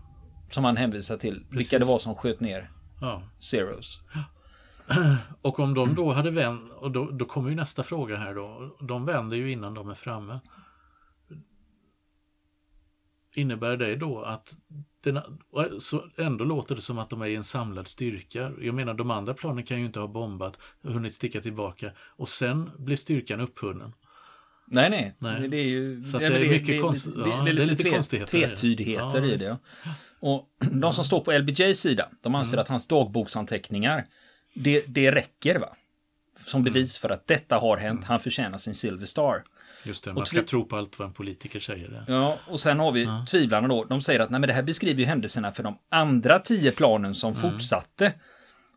som 0.49 0.63
han 0.63 0.77
hänvisar 0.77 1.17
till. 1.17 1.45
Vilka 1.49 1.79
det 1.79 1.86
var 1.86 1.99
som 1.99 2.15
sköt 2.15 2.39
ner 2.39 2.69
Ja. 3.01 3.23
Zeros. 3.39 4.01
Och 5.41 5.59
om 5.59 5.73
de 5.73 5.95
då 5.95 6.13
hade 6.13 6.31
vänt, 6.31 6.71
och 6.71 6.91
då, 6.91 7.12
då 7.12 7.25
kommer 7.25 7.49
ju 7.49 7.55
nästa 7.55 7.83
fråga 7.83 8.17
här 8.17 8.36
då. 8.36 8.77
De 8.81 9.05
vänder 9.05 9.38
ju 9.38 9.51
innan 9.51 9.73
de 9.73 9.89
är 9.89 9.95
framme. 9.95 10.39
Innebär 13.36 13.77
det 13.77 13.95
då 13.95 14.21
att 14.21 14.57
den, 15.03 15.19
så 15.79 16.09
ändå 16.17 16.45
låter 16.45 16.75
det 16.75 16.81
som 16.81 16.97
att 16.97 17.09
de 17.09 17.21
är 17.21 17.25
i 17.25 17.36
en 17.36 17.43
samlad 17.43 17.88
styrka. 17.88 18.51
Jag 18.62 18.75
menar 18.75 18.93
de 18.93 19.12
andra 19.12 19.33
planen 19.33 19.63
kan 19.63 19.79
ju 19.79 19.86
inte 19.86 19.99
ha 19.99 20.07
bombat, 20.07 20.57
hunnit 20.81 21.13
sticka 21.13 21.41
tillbaka 21.41 21.91
och 21.97 22.29
sen 22.29 22.69
blir 22.77 22.95
styrkan 22.95 23.39
upphunnen. 23.39 23.93
Nej, 24.65 24.89
nej. 24.89 25.15
Nej. 25.19 25.47
Det 25.47 25.58
är 25.58 25.63
ju... 25.63 26.04
Så 26.04 26.17
ja, 26.21 26.30
det 26.30 26.38
är 26.45 26.49
mycket 26.49 26.82
konst- 26.82 27.06
det, 27.23 27.30
ja, 27.30 27.41
det, 27.43 27.49
är 27.49 27.54
lite, 27.54 27.76
tve, 27.84 27.89
konstigheter 27.89 28.38
i 28.38 28.41
det. 28.41 28.47
tvetydigheter 28.47 29.19
Ja, 29.21 29.26
i 29.26 29.38
det. 29.38 29.58
Och 30.19 30.49
de 30.71 30.93
som 30.93 31.06
står 31.06 31.19
på 31.19 31.32
LBJs 31.32 31.80
sida, 31.80 32.10
de 32.21 32.30
Mm. 32.30 32.39
anser 32.39 32.58
att 32.58 32.67
hans 32.67 32.88
dagboksanteckningar, 32.88 34.06
det, 34.54 34.84
det 34.88 35.12
räcker 35.12 35.60
va? 35.60 35.76
Som 36.45 36.62
Mm. 36.62 36.73
bevis 36.73 36.97
för 36.97 37.10
att 37.10 37.28
detta 37.28 37.58
har 37.58 37.78
hänt, 37.78 38.06
han 38.06 38.19
förtjänar 38.19 38.58
sin 38.58 38.76
Silver 38.76 39.06
Star. 39.06 39.43
Just 39.86 40.04
det, 40.04 40.13
man 40.13 40.26
ska 40.26 40.43
tro 40.43 40.65
på 40.65 40.78
allt 40.78 40.99
vad 40.99 41.08
en 41.08 41.13
politiker 41.13 41.60
säger. 41.60 41.88
Det. 41.89 42.13
Ja, 42.13 42.38
och 42.47 42.60
sen 42.60 42.80
har 42.80 42.91
vi 42.91 43.08
tvivlarna 43.30 43.67
då. 43.67 43.84
De 43.84 44.02
säger 44.02 44.19
att 44.19 44.30
nej, 44.30 44.39
men 44.39 44.47
det 44.47 44.54
här 44.54 44.62
beskriver 44.63 44.99
ju 44.99 45.06
händelserna 45.06 45.52
för 45.52 45.63
de 45.63 45.78
andra 45.89 46.39
tio 46.39 46.71
planen 46.71 47.15
som 47.15 47.34
Mm. 47.34 47.52
fortsatte. 47.52 48.13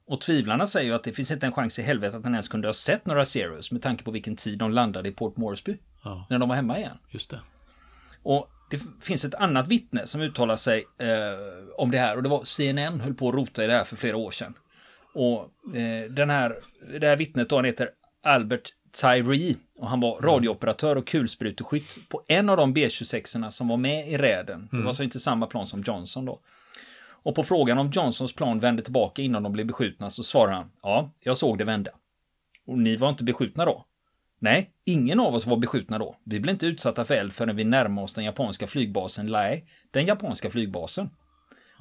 Och 0.06 0.20
tvivlarna 0.20 0.66
säger 0.66 0.86
ju 0.86 0.94
att 0.94 1.04
det 1.04 1.12
finns 1.12 1.30
inte 1.30 1.46
en 1.46 1.52
chans 1.52 1.78
i 1.78 1.82
helvete 1.82 2.16
att 2.16 2.24
han 2.24 2.32
ens 2.34 2.48
kunde 2.48 2.68
ha 2.68 2.72
sett 2.72 3.06
några 3.06 3.24
Zeros 3.24 3.72
med 3.72 3.82
tanke 3.82 4.04
på 4.04 4.10
vilken 4.10 4.36
tid 4.36 4.58
de 4.58 4.70
landade 4.70 5.08
i 5.08 5.12
Port 5.12 5.36
Moresby. 5.36 5.78
Ja, 6.04 6.26
När 6.30 6.38
de 6.38 6.48
var 6.48 6.56
hemma 6.56 6.78
igen. 6.78 6.98
just 7.10 7.30
det. 7.30 7.40
Och 8.22 8.48
det 8.70 8.80
finns 9.00 9.24
ett 9.24 9.34
annat 9.34 9.68
vittne 9.68 10.06
som 10.06 10.20
uttalar 10.20 10.56
sig 10.56 10.84
eh, 10.98 11.08
om 11.76 11.90
det 11.90 11.98
här 11.98 12.16
och 12.16 12.22
det 12.22 12.28
var 12.28 12.44
CNN 12.44 13.00
höll 13.00 13.14
på 13.14 13.28
att 13.28 13.34
rota 13.34 13.64
i 13.64 13.66
det 13.66 13.72
här 13.72 13.84
för 13.84 13.96
flera 13.96 14.16
år 14.16 14.30
sedan. 14.30 14.54
Och 15.14 15.40
eh, 15.76 16.10
den 16.10 16.30
här, 16.30 16.56
det 17.00 17.06
här 17.06 17.16
vittnet 17.16 17.48
då, 17.48 17.56
han 17.56 17.64
heter 17.64 17.90
Albert 18.22 18.72
Tyree 19.00 19.54
och 19.78 19.88
han 19.88 20.00
var 20.00 20.20
radiooperatör 20.20 20.96
och 20.96 21.06
kulspruteskytt 21.06 22.08
på 22.08 22.22
en 22.28 22.48
av 22.48 22.56
de 22.56 22.74
B26 22.74 23.50
som 23.50 23.68
var 23.68 23.76
med 23.76 24.08
i 24.08 24.16
räden. 24.16 24.68
Det 24.72 24.82
var 24.82 24.92
så 24.92 25.02
inte 25.02 25.18
samma 25.18 25.46
plan 25.46 25.66
som 25.66 25.82
Johnson 25.86 26.24
då. 26.24 26.40
Och 27.26 27.34
på 27.34 27.44
frågan 27.44 27.78
om 27.78 27.90
Johnsons 27.90 28.32
plan 28.32 28.58
vände 28.58 28.82
tillbaka 28.82 29.22
innan 29.22 29.42
de 29.42 29.52
blev 29.52 29.66
beskjutna 29.66 30.10
så 30.10 30.22
svarar 30.22 30.52
han 30.52 30.70
ja, 30.82 31.12
jag 31.20 31.36
såg 31.36 31.58
det 31.58 31.64
vända. 31.64 31.90
Och 32.66 32.78
ni 32.78 32.96
var 32.96 33.08
inte 33.08 33.24
beskjutna 33.24 33.64
då? 33.64 33.86
Nej, 34.38 34.70
ingen 34.84 35.20
av 35.20 35.34
oss 35.34 35.46
var 35.46 35.56
beskjutna 35.56 35.98
då. 35.98 36.16
Vi 36.24 36.40
blev 36.40 36.52
inte 36.52 36.66
utsatta 36.66 37.04
för 37.04 37.14
eld 37.14 37.32
förrän 37.32 37.56
vi 37.56 37.64
närmade 37.64 38.04
oss 38.04 38.14
den 38.14 38.24
japanska 38.24 38.66
flygbasen 38.66 39.26
Lae, 39.26 39.62
den 39.90 40.06
japanska 40.06 40.50
flygbasen. 40.50 41.10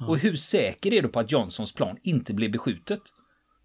Och 0.08 0.18
hur 0.18 0.36
säker 0.36 0.92
är 0.92 1.02
du 1.02 1.08
på 1.08 1.20
att 1.20 1.32
Johnsons 1.32 1.72
plan 1.72 1.98
inte 2.02 2.34
blev 2.34 2.50
beskjutet? 2.50 3.00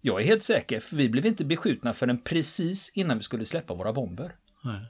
Jag 0.00 0.20
är 0.20 0.24
helt 0.24 0.42
säker, 0.42 0.80
för 0.80 0.96
vi 0.96 1.08
blev 1.08 1.26
inte 1.26 1.44
beskjutna 1.44 1.92
förrän 1.92 2.22
precis 2.22 2.92
innan 2.94 3.18
vi 3.18 3.22
skulle 3.22 3.44
släppa 3.44 3.74
våra 3.74 3.92
bomber. 3.92 4.36
Nej. 4.64 4.86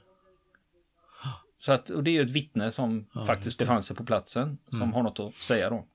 Så 1.59 1.71
att, 1.71 1.89
och 1.89 2.03
det 2.03 2.09
är 2.09 2.13
ju 2.13 2.21
ett 2.21 2.29
vittne 2.29 2.71
som 2.71 3.05
faktiskt 3.27 3.59
befann 3.59 3.83
sig 3.83 3.95
på 3.95 4.05
platsen, 4.05 4.57
som 4.67 4.93
har 4.93 5.03
något 5.03 5.19
att 5.19 5.35
säga 5.35 5.69
då. 5.69 5.85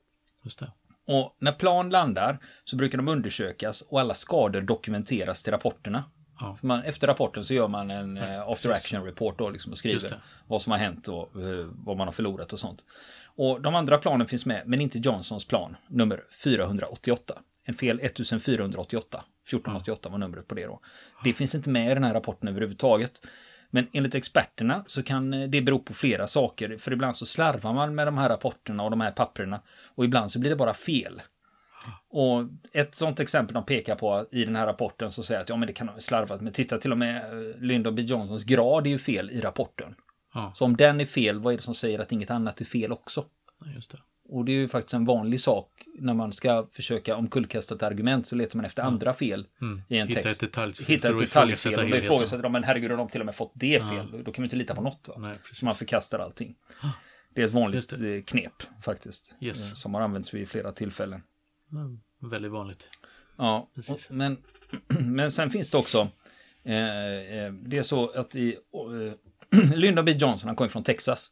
Just 0.44 0.58
det. 0.58 0.72
Och 1.08 1.36
när 1.38 1.52
plan 1.52 1.90
landar 1.90 2.38
så 2.64 2.76
brukar 2.76 2.98
de 2.98 3.08
undersökas 3.08 3.80
och 3.82 4.00
alla 4.00 4.14
skador 4.14 4.60
dokumenteras 4.60 5.42
till 5.42 5.52
rapporterna. 5.52 6.04
Ja. 6.40 6.56
Man, 6.62 6.82
efter 6.82 7.06
rapporten 7.06 7.44
så 7.44 7.54
gör 7.54 7.68
man 7.68 7.90
en 7.90 8.16
Ja, 8.16 8.24
eh, 8.24 8.48
after 8.48 8.70
action 8.70 9.04
report 9.04 9.38
då 9.38 9.50
liksom 9.50 9.72
och 9.72 9.78
skriver 9.78 10.20
vad 10.46 10.62
som 10.62 10.70
har 10.70 10.78
hänt 10.78 11.08
och 11.08 11.42
eh, 11.42 11.66
vad 11.84 11.96
man 11.96 12.08
har 12.08 12.12
förlorat 12.12 12.52
och 12.52 12.58
sånt. 12.58 12.84
Och 13.24 13.60
de 13.60 13.74
andra 13.74 13.98
planen 13.98 14.26
finns 14.26 14.46
med, 14.46 14.62
men 14.66 14.80
inte 14.80 14.98
Johnsons 14.98 15.44
plan, 15.44 15.76
nummer 15.88 16.24
488. 16.44 17.38
En 17.64 17.74
fel 17.74 18.00
1488. 18.00 19.24
1488 19.44 20.08
var 20.08 20.18
numret 20.18 20.48
på 20.48 20.54
det 20.54 20.66
då. 20.66 20.80
Det 21.24 21.32
finns 21.32 21.54
inte 21.54 21.70
med 21.70 21.90
i 21.90 21.94
den 21.94 22.04
här 22.04 22.14
rapporten 22.14 22.48
överhuvudtaget. 22.48 23.26
Men 23.70 23.86
enligt 23.92 24.14
experterna 24.14 24.84
så 24.86 25.02
kan 25.02 25.34
eh, 25.34 25.48
det 25.48 25.62
bero 25.62 25.78
på 25.78 25.94
flera 25.94 26.26
saker. 26.26 26.78
För 26.78 26.92
ibland 26.92 27.16
så 27.16 27.26
slarvar 27.26 27.72
man 27.72 27.94
med 27.94 28.06
de 28.06 28.18
här 28.18 28.28
rapporterna 28.28 28.82
och 28.82 28.90
de 28.90 29.00
här 29.00 29.10
papperna. 29.10 29.60
Och 29.94 30.04
ibland 30.04 30.30
så 30.30 30.38
blir 30.38 30.50
det 30.50 30.56
bara 30.56 30.74
fel. 30.74 31.22
Och 32.08 32.44
ett 32.72 32.94
sånt 32.94 33.20
exempel 33.20 33.54
de 33.54 33.64
pekar 33.64 33.96
på 33.96 34.26
i 34.30 34.44
den 34.44 34.56
här 34.56 34.66
rapporten 34.66 35.12
så 35.12 35.22
säger 35.22 35.40
att 35.40 35.48
ja 35.48 35.56
men 35.56 35.66
det 35.66 35.72
kan 35.72 35.88
ha 35.88 36.00
slarvat. 36.00 36.40
Men 36.40 36.52
titta 36.52 36.78
till 36.78 36.92
och 36.92 36.98
med 36.98 37.16
eh, 37.16 37.60
Lyndon 37.60 37.94
B 37.94 38.02
Johnsons 38.02 38.44
grad 38.44 38.86
är 38.86 38.90
ju 38.90 38.98
fel 38.98 39.30
i 39.30 39.40
rapporten. 39.40 39.94
Ja, 40.34 40.52
Så 40.54 40.64
om 40.64 40.76
den 40.76 41.00
är 41.00 41.04
fel, 41.04 41.38
vad 41.38 41.52
är 41.52 41.56
det 41.56 41.62
som 41.62 41.74
säger 41.74 41.98
att 41.98 42.12
inget 42.12 42.30
annat 42.30 42.60
är 42.60 42.64
fel 42.64 42.92
också? 42.92 43.24
just 43.74 43.90
det. 43.90 43.98
Och 44.28 44.44
det 44.44 44.52
är 44.52 44.56
ju 44.56 44.68
faktiskt 44.68 44.94
en 44.94 45.04
vanlig 45.04 45.40
sak 45.40 45.84
när 45.98 46.14
man 46.14 46.32
ska 46.32 46.68
försöka 46.72 47.16
omkullkasta 47.16 47.74
ett 47.74 47.82
argument 47.82 48.26
så 48.26 48.36
letar 48.36 48.56
man 48.56 48.64
efter 48.64 48.82
andra 48.82 49.12
fel 49.14 49.46
Mm. 49.60 49.82
i 49.88 49.98
en 49.98 50.08
Hitta 50.08 50.22
text. 50.22 50.42
ett 50.42 50.52
detalj, 50.52 50.72
Hitta 50.86 51.08
ett 51.10 51.18
detaljfel 51.18 51.72
och 51.72 51.76
då 51.78 51.82
helheten. 51.82 52.04
ifrågasätter 52.04 52.42
de, 52.42 52.52
men 52.52 52.64
herregud, 52.64 52.90
har 52.90 52.98
de 52.98 53.08
till 53.08 53.20
och 53.20 53.26
med 53.26 53.34
fått 53.34 53.52
det 53.54 53.82
fel? 53.88 54.22
Då 54.24 54.32
kan 54.32 54.42
man 54.42 54.44
inte 54.46 54.56
lita 54.56 54.74
på 54.74 54.80
något. 54.82 55.08
Nej. 55.18 55.38
Så 55.52 55.64
man 55.64 55.74
förkastar 55.74 56.18
allting. 56.18 56.54
Det 57.34 57.40
är 57.42 57.46
ett 57.46 57.52
vanligt 57.52 57.92
eh, 57.92 57.98
knep 58.26 58.52
faktiskt. 58.82 59.34
Yes. 59.40 59.70
eh, 59.70 59.74
Som 59.74 59.94
har 59.94 60.00
använts 60.00 60.34
vid 60.34 60.48
flera 60.48 60.72
tillfällen. 60.72 61.22
Mm, 61.72 62.00
väldigt 62.30 62.52
vanligt. 62.52 62.88
Ja, 63.36 63.70
och, 63.88 64.00
men, 64.10 64.36
men 64.88 65.30
sen 65.30 65.50
finns 65.50 65.70
det 65.70 65.78
också, 65.78 66.08
eh, 66.64 66.74
eh, 66.74 67.52
det 67.52 67.78
är 67.78 67.82
så 67.82 68.10
att 68.10 68.36
i 68.36 68.56
eh, 69.52 69.74
Lyndon 69.74 70.04
B 70.04 70.12
Johnson, 70.12 70.48
han 70.48 70.56
kommer 70.56 70.68
från 70.68 70.82
Texas. 70.84 71.30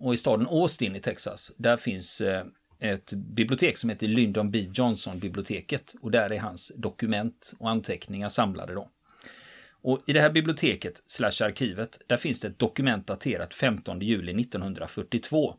Och 0.00 0.14
i 0.14 0.16
staden 0.16 0.46
Austin 0.46 0.96
i 0.96 1.00
Texas, 1.00 1.52
där 1.56 1.76
finns 1.76 2.20
eh, 2.20 2.44
ett 2.80 3.12
bibliotek 3.12 3.76
som 3.76 3.90
heter 3.90 4.08
Lyndon 4.08 4.50
B 4.50 4.66
Johnson-biblioteket. 4.74 5.94
Och 6.00 6.10
där 6.10 6.32
är 6.32 6.38
hans 6.38 6.72
dokument 6.76 7.52
och 7.58 7.70
anteckningar 7.70 8.28
samlade 8.28 8.74
då. 8.74 8.90
Och 9.82 10.02
i 10.06 10.12
det 10.12 10.20
här 10.20 10.30
biblioteket, 10.30 11.02
slash 11.06 11.44
arkivet, 11.46 11.98
där 12.06 12.16
finns 12.16 12.40
det 12.40 12.48
ett 12.48 12.58
dokument 12.58 13.06
daterat 13.06 13.54
15 13.54 14.00
juli 14.00 14.40
1942. 14.40 15.54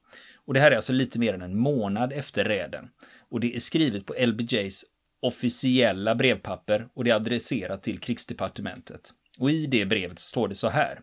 Och 0.45 0.53
det 0.53 0.59
här 0.59 0.71
är 0.71 0.75
alltså 0.75 0.93
lite 0.93 1.19
mer 1.19 1.33
än 1.33 1.41
en 1.41 1.57
månad 1.57 2.13
efter 2.13 2.43
räden. 2.43 2.89
Och 3.29 3.39
det 3.39 3.55
är 3.55 3.59
skrivet 3.59 4.05
på 4.05 4.15
LBJs 4.25 4.85
officiella 5.21 6.15
brevpapper 6.15 6.87
och 6.93 7.03
det 7.03 7.11
är 7.11 7.15
adresserat 7.15 7.83
till 7.83 7.99
krigsdepartementet. 7.99 9.13
Och 9.39 9.51
i 9.51 9.65
det 9.65 9.85
brevet 9.85 10.19
står 10.19 10.47
det 10.47 10.55
så 10.55 10.69
här. 10.69 11.01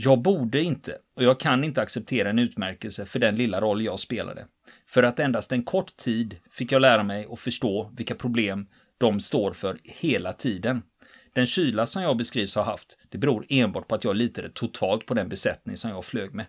Jag 0.00 0.22
borde 0.22 0.62
inte 0.62 0.98
och 1.16 1.22
jag 1.24 1.40
kan 1.40 1.64
inte 1.64 1.82
acceptera 1.82 2.30
en 2.30 2.38
utmärkelse 2.38 3.06
för 3.06 3.18
den 3.18 3.36
lilla 3.36 3.60
roll 3.60 3.84
jag 3.84 4.00
spelade. 4.00 4.46
För 4.86 5.02
att 5.02 5.18
endast 5.18 5.52
en 5.52 5.62
kort 5.62 5.96
tid 5.96 6.36
fick 6.50 6.72
jag 6.72 6.82
lära 6.82 7.02
mig 7.02 7.26
och 7.26 7.38
förstå 7.38 7.90
vilka 7.96 8.14
problem 8.14 8.66
de 8.98 9.20
står 9.20 9.52
för 9.52 9.78
hela 9.84 10.32
tiden. 10.32 10.82
Den 11.32 11.46
kyla 11.46 11.86
som 11.86 12.02
jag 12.02 12.16
beskrivs 12.16 12.54
ha 12.54 12.62
haft, 12.62 12.98
det 13.08 13.18
beror 13.18 13.46
enbart 13.48 13.88
på 13.88 13.94
att 13.94 14.04
jag 14.04 14.16
litade 14.16 14.50
totalt 14.50 15.06
på 15.06 15.14
den 15.14 15.28
besättning 15.28 15.76
som 15.76 15.90
jag 15.90 16.04
flög 16.04 16.34
med. 16.34 16.46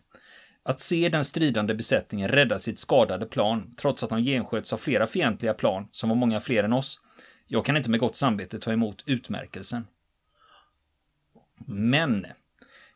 Att 0.63 0.79
se 0.79 1.09
den 1.09 1.23
stridande 1.23 1.73
besättningen 1.73 2.29
rädda 2.29 2.59
sitt 2.59 2.79
skadade 2.79 3.25
plan, 3.25 3.73
trots 3.77 4.03
att 4.03 4.09
de 4.09 4.23
gensköts 4.23 4.73
av 4.73 4.77
flera 4.77 5.07
fientliga 5.07 5.53
plan, 5.53 5.87
som 5.91 6.09
var 6.09 6.15
många 6.15 6.41
fler 6.41 6.63
än 6.63 6.73
oss. 6.73 7.01
Jag 7.47 7.65
kan 7.65 7.77
inte 7.77 7.89
med 7.89 7.99
gott 7.99 8.15
samvete 8.15 8.59
ta 8.59 8.73
emot 8.73 9.03
utmärkelsen. 9.05 9.87
Men, 11.65 12.25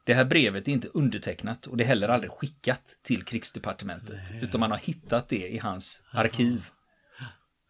det 0.03 0.13
här 0.13 0.25
brevet 0.25 0.67
är 0.67 0.71
inte 0.71 0.87
undertecknat 0.87 1.67
och 1.67 1.77
det 1.77 1.83
är 1.83 1.87
heller 1.87 2.09
aldrig 2.09 2.31
skickat 2.31 2.99
till 3.03 3.23
krigsdepartementet, 3.23 4.19
utan 4.41 4.59
man 4.59 4.71
har 4.71 4.77
hittat 4.77 5.27
det 5.29 5.47
i 5.47 5.57
hans 5.57 6.03
arkiv. 6.11 6.65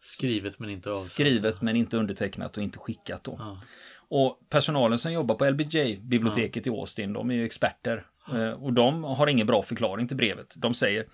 Skrivet 0.02 0.58
men 0.58 0.70
inte 0.70 0.90
avsatt. 0.90 1.12
Skrivet 1.12 1.62
men 1.62 1.76
inte 1.76 1.96
undertecknat 1.96 2.56
och 2.56 2.62
inte 2.62 2.78
skickat 2.78 3.24
då. 3.24 3.36
Ja. 3.38 3.60
Och 4.08 4.40
personalen 4.48 4.98
som 4.98 5.12
jobbar 5.12 5.34
på 5.34 5.44
LBJ-biblioteket 5.50 6.66
i 6.66 6.70
Austin, 6.70 7.12
de 7.12 7.30
är 7.30 7.34
ju 7.34 7.44
experter. 7.44 8.06
Eh, 8.32 8.50
Och 8.50 8.72
de 8.72 9.04
har 9.04 9.26
ingen 9.26 9.46
bra 9.46 9.62
förklaring 9.62 10.08
till 10.08 10.16
brevet. 10.16 10.54
De 10.56 10.74
säger 10.74 11.06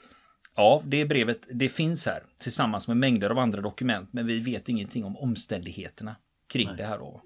Ja, 0.56 0.83
det 0.85 1.04
brevet, 1.04 1.46
det 1.52 1.68
finns 1.68 2.06
här 2.06 2.22
tillsammans 2.40 2.88
med 2.88 2.96
mängder 2.96 3.30
av 3.30 3.38
andra 3.38 3.61
dokument, 3.61 4.12
men 4.12 4.26
vi 4.26 4.38
vet 4.38 4.68
ingenting 4.68 5.04
om 5.04 5.16
omständigheterna 5.16 6.16
kring 6.52 6.76
det 6.76 6.85
här 6.85 6.98
då. 6.98 7.22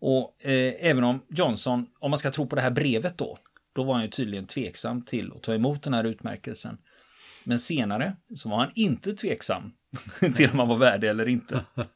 Och 0.00 0.46
eh, 0.46 0.74
även 0.80 1.04
om 1.04 1.22
Johnson, 1.28 1.86
om 1.98 2.10
man 2.10 2.18
ska 2.18 2.30
tro 2.30 2.46
på 2.46 2.56
det 2.56 2.62
här 2.62 2.70
brevet 2.70 3.18
då, 3.18 3.38
då 3.72 3.84
var 3.84 3.94
han 3.94 4.02
ju 4.02 4.10
tydligen 4.10 4.46
tveksam 4.46 5.02
till 5.02 5.32
att 5.36 5.42
ta 5.42 5.54
emot 5.54 5.82
den 5.82 5.94
här 5.94 6.04
utmärkelsen. 6.04 6.78
Men 7.44 7.58
senare 7.58 8.16
så 8.34 8.48
var 8.48 8.56
han 8.56 8.70
inte 8.74 9.12
tveksam 9.12 9.72
till 10.34 10.50
om 10.50 10.58
han 10.58 10.68
var 10.68 10.78
värd 10.78 11.00
det 11.00 11.08
eller 11.08 11.28
inte. 11.28 11.64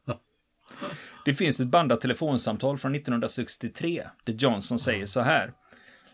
Det 1.25 1.33
finns 1.33 1.59
ett 1.59 1.67
bandat 1.67 2.01
telefonsamtal 2.01 2.77
från 2.77 2.95
1963 2.95 4.03
där 4.23 4.33
Johnson 4.33 4.79
säger 4.79 5.05
så 5.05 5.21
här. 5.21 5.53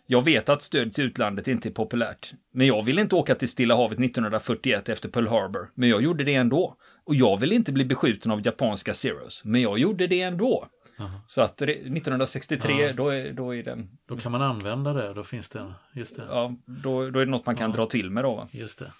Jag 0.05 0.25
vet 0.25 0.49
att 0.49 0.61
stöd 0.61 0.93
till 0.93 1.03
utlandet 1.03 1.47
inte 1.47 1.69
är 1.69 1.73
populärt, 1.73 2.33
men 2.53 2.67
jag 2.67 2.85
vill 2.85 2.99
inte 2.99 3.15
åka 3.15 3.35
till 3.35 3.47
Stilla 3.47 3.75
havet 3.75 3.99
1941 3.99 4.89
efter 4.89 5.09
Pearl 5.09 5.27
Harbor, 5.27 5.71
men 5.75 5.89
jag 5.89 6.01
gjorde 6.01 6.23
det 6.23 6.35
ändå. 6.35 6.75
Och 7.05 7.15
jag 7.15 7.39
vill 7.39 7.51
inte 7.51 7.71
bli 7.71 7.85
beskjuten 7.85 8.31
av 8.31 8.45
japanska 8.45 8.93
Zeros, 8.93 9.41
men 9.45 9.61
jag 9.61 9.79
gjorde 9.79 10.07
det 10.07 10.21
ändå. 10.21 10.67
Aha. 10.99 11.21
Så 11.27 11.41
att 11.41 11.61
re- 11.61 11.69
1963, 11.97 12.73
Ja. 12.87 12.93
då, 12.93 13.09
är, 13.09 13.33
då 13.33 13.55
är 13.55 13.63
den, 13.63 13.89
Då 14.07 14.17
kan 14.17 14.31
man 14.31 14.41
använda 14.41 14.93
det, 14.93 15.13
då 15.13 15.23
finns 15.23 15.49
det 15.49 15.59
en, 15.59 15.73
just 15.93 16.15
det. 16.15 16.25
ja, 16.29 16.55
då, 16.65 17.09
då 17.09 17.19
är 17.19 17.25
det 17.25 17.31
något 17.31 17.45
man 17.45 17.55
kan 17.55 17.69
Ja. 17.71 17.75
dra 17.77 17.85
till 17.85 18.09
med 18.09 18.23
då. 18.23 18.35
Va? 18.35 18.47
Just 18.51 18.79
det. 18.79 18.91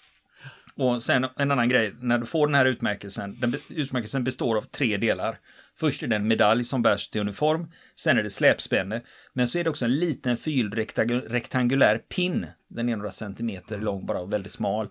Och 0.74 1.02
sen 1.02 1.26
en 1.36 1.50
annan 1.50 1.68
grej, 1.68 1.94
när 2.00 2.18
du 2.18 2.26
får 2.26 2.46
den 2.46 2.54
här 2.54 2.64
utmärkelsen, 2.66 3.40
den 3.40 3.54
utmärkelsen 3.68 4.24
består 4.24 4.56
av 4.56 4.62
tre 4.62 4.96
delar. 4.96 5.38
Först 5.76 6.02
är 6.02 6.06
det 6.06 6.16
en 6.16 6.28
medalj 6.28 6.64
som 6.64 6.82
bärs 6.82 7.08
till 7.08 7.20
uniform, 7.20 7.70
sen 7.96 8.18
är 8.18 8.22
det 8.22 8.30
släpspänne, 8.30 9.02
men 9.32 9.46
så 9.46 9.58
är 9.58 9.64
det 9.64 9.70
också 9.70 9.84
en 9.84 9.94
liten 9.94 10.36
fyrrektangulär 10.36 11.98
pin. 11.98 12.46
Den 12.68 12.88
är 12.88 12.96
några 12.96 13.10
centimeter 13.10 13.78
lång 13.80 14.06
bara 14.06 14.20
och 14.20 14.32
väldigt 14.32 14.52
smal. 14.52 14.88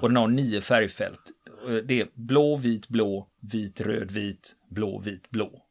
Och 0.00 0.08
den 0.08 0.16
har 0.16 0.28
nio 0.28 0.60
färgfält. 0.60 1.20
Det 1.84 2.00
är 2.00 2.08
blå, 2.14 2.56
vit, 2.56 2.88
blå, 2.88 3.28
vit, 3.40 3.80
röd, 3.80 4.10
vit, 4.10 4.52
blå, 4.70 4.98
vit, 4.98 5.30
blå. 5.30 5.62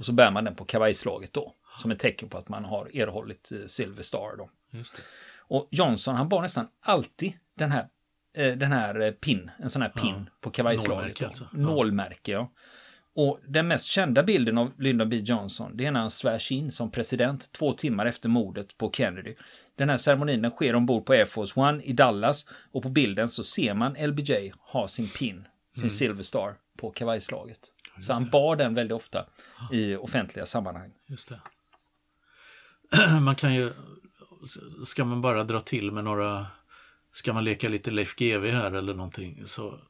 Och 0.00 0.06
så 0.06 0.12
bär 0.12 0.30
man 0.30 0.44
den 0.44 0.54
på 0.54 0.64
kavajslaget 0.64 1.32
då, 1.32 1.54
som 1.78 1.90
ett 1.90 1.98
tecken 1.98 2.28
på 2.28 2.38
att 2.38 2.48
man 2.48 2.64
har 2.64 2.96
erhållit 2.96 3.52
eh, 3.52 3.58
Silver 3.66 4.02
Star 4.02 4.36
då. 4.38 4.50
Just 4.70 4.96
det. 4.96 5.02
Och 5.38 5.68
Johnson, 5.70 6.14
han 6.16 6.28
bar 6.28 6.42
nästan 6.42 6.68
alltid 6.80 7.32
den 7.54 7.70
här, 7.70 7.88
eh, 8.36 8.56
den 8.56 8.72
här 8.72 9.00
eh, 9.00 9.10
pin, 9.10 9.50
en 9.58 9.70
sån 9.70 9.82
här 9.82 9.88
pin 9.88 10.14
Ja. 10.26 10.32
på 10.40 10.50
kavajslaget. 10.50 11.20
Nålmärke 11.20 11.26
alltså. 11.26 11.46
Nålmärke, 11.52 12.32
ja. 12.32 12.50
Och 13.14 13.40
den 13.48 13.68
mest 13.68 13.86
kända 13.86 14.22
bilden 14.22 14.58
av 14.58 14.72
Lyndon 14.78 15.08
B 15.08 15.16
Johnson, 15.16 15.76
det 15.76 15.86
är 15.86 15.90
när 15.90 16.00
han 16.00 16.10
svärs 16.10 16.52
in 16.52 16.70
som 16.70 16.90
president 16.90 17.52
två 17.52 17.72
timmar 17.72 18.06
efter 18.06 18.28
mordet 18.28 18.78
på 18.78 18.90
Kennedy. 18.92 19.34
Den 19.76 19.88
här 19.88 19.96
ceremonin 19.96 20.50
sker 20.50 20.74
ombord 20.74 21.06
på 21.06 21.12
Air 21.12 21.24
Force 21.24 21.60
One 21.60 21.82
i 21.82 21.92
Dallas 21.92 22.46
och 22.72 22.82
på 22.82 22.88
bilden 22.88 23.28
så 23.28 23.42
ser 23.42 23.74
man 23.74 23.92
LBJ 23.94 24.52
ha 24.60 24.88
sin 24.88 25.08
pin, 25.08 25.46
sin 25.74 25.82
Mm. 25.82 25.90
Silver 25.90 26.22
Star 26.22 26.54
på 26.78 26.90
kavajslaget. 26.90 27.58
Så 28.00 28.12
han 28.12 28.30
bar 28.30 28.56
den 28.56 28.74
väldigt 28.74 28.96
ofta 28.96 29.26
i 29.72 29.96
offentliga 29.96 30.46
sammanhang. 30.46 30.92
Just 31.06 31.28
det. 31.28 31.40
Man 33.20 33.36
kan 33.36 33.54
ju, 33.54 33.72
ska 34.86 35.04
man 35.04 35.20
bara 35.20 35.44
dra 35.44 35.60
till 35.60 35.92
med 35.92 36.04
några, 36.04 36.46
ska 37.12 37.32
man 37.32 37.44
leka 37.44 37.68
lite 37.68 37.90
Leif 37.90 38.16
GW 38.16 38.50
här 38.50 38.72
eller 38.72 38.94
någonting 38.94 39.46
så 39.46 39.80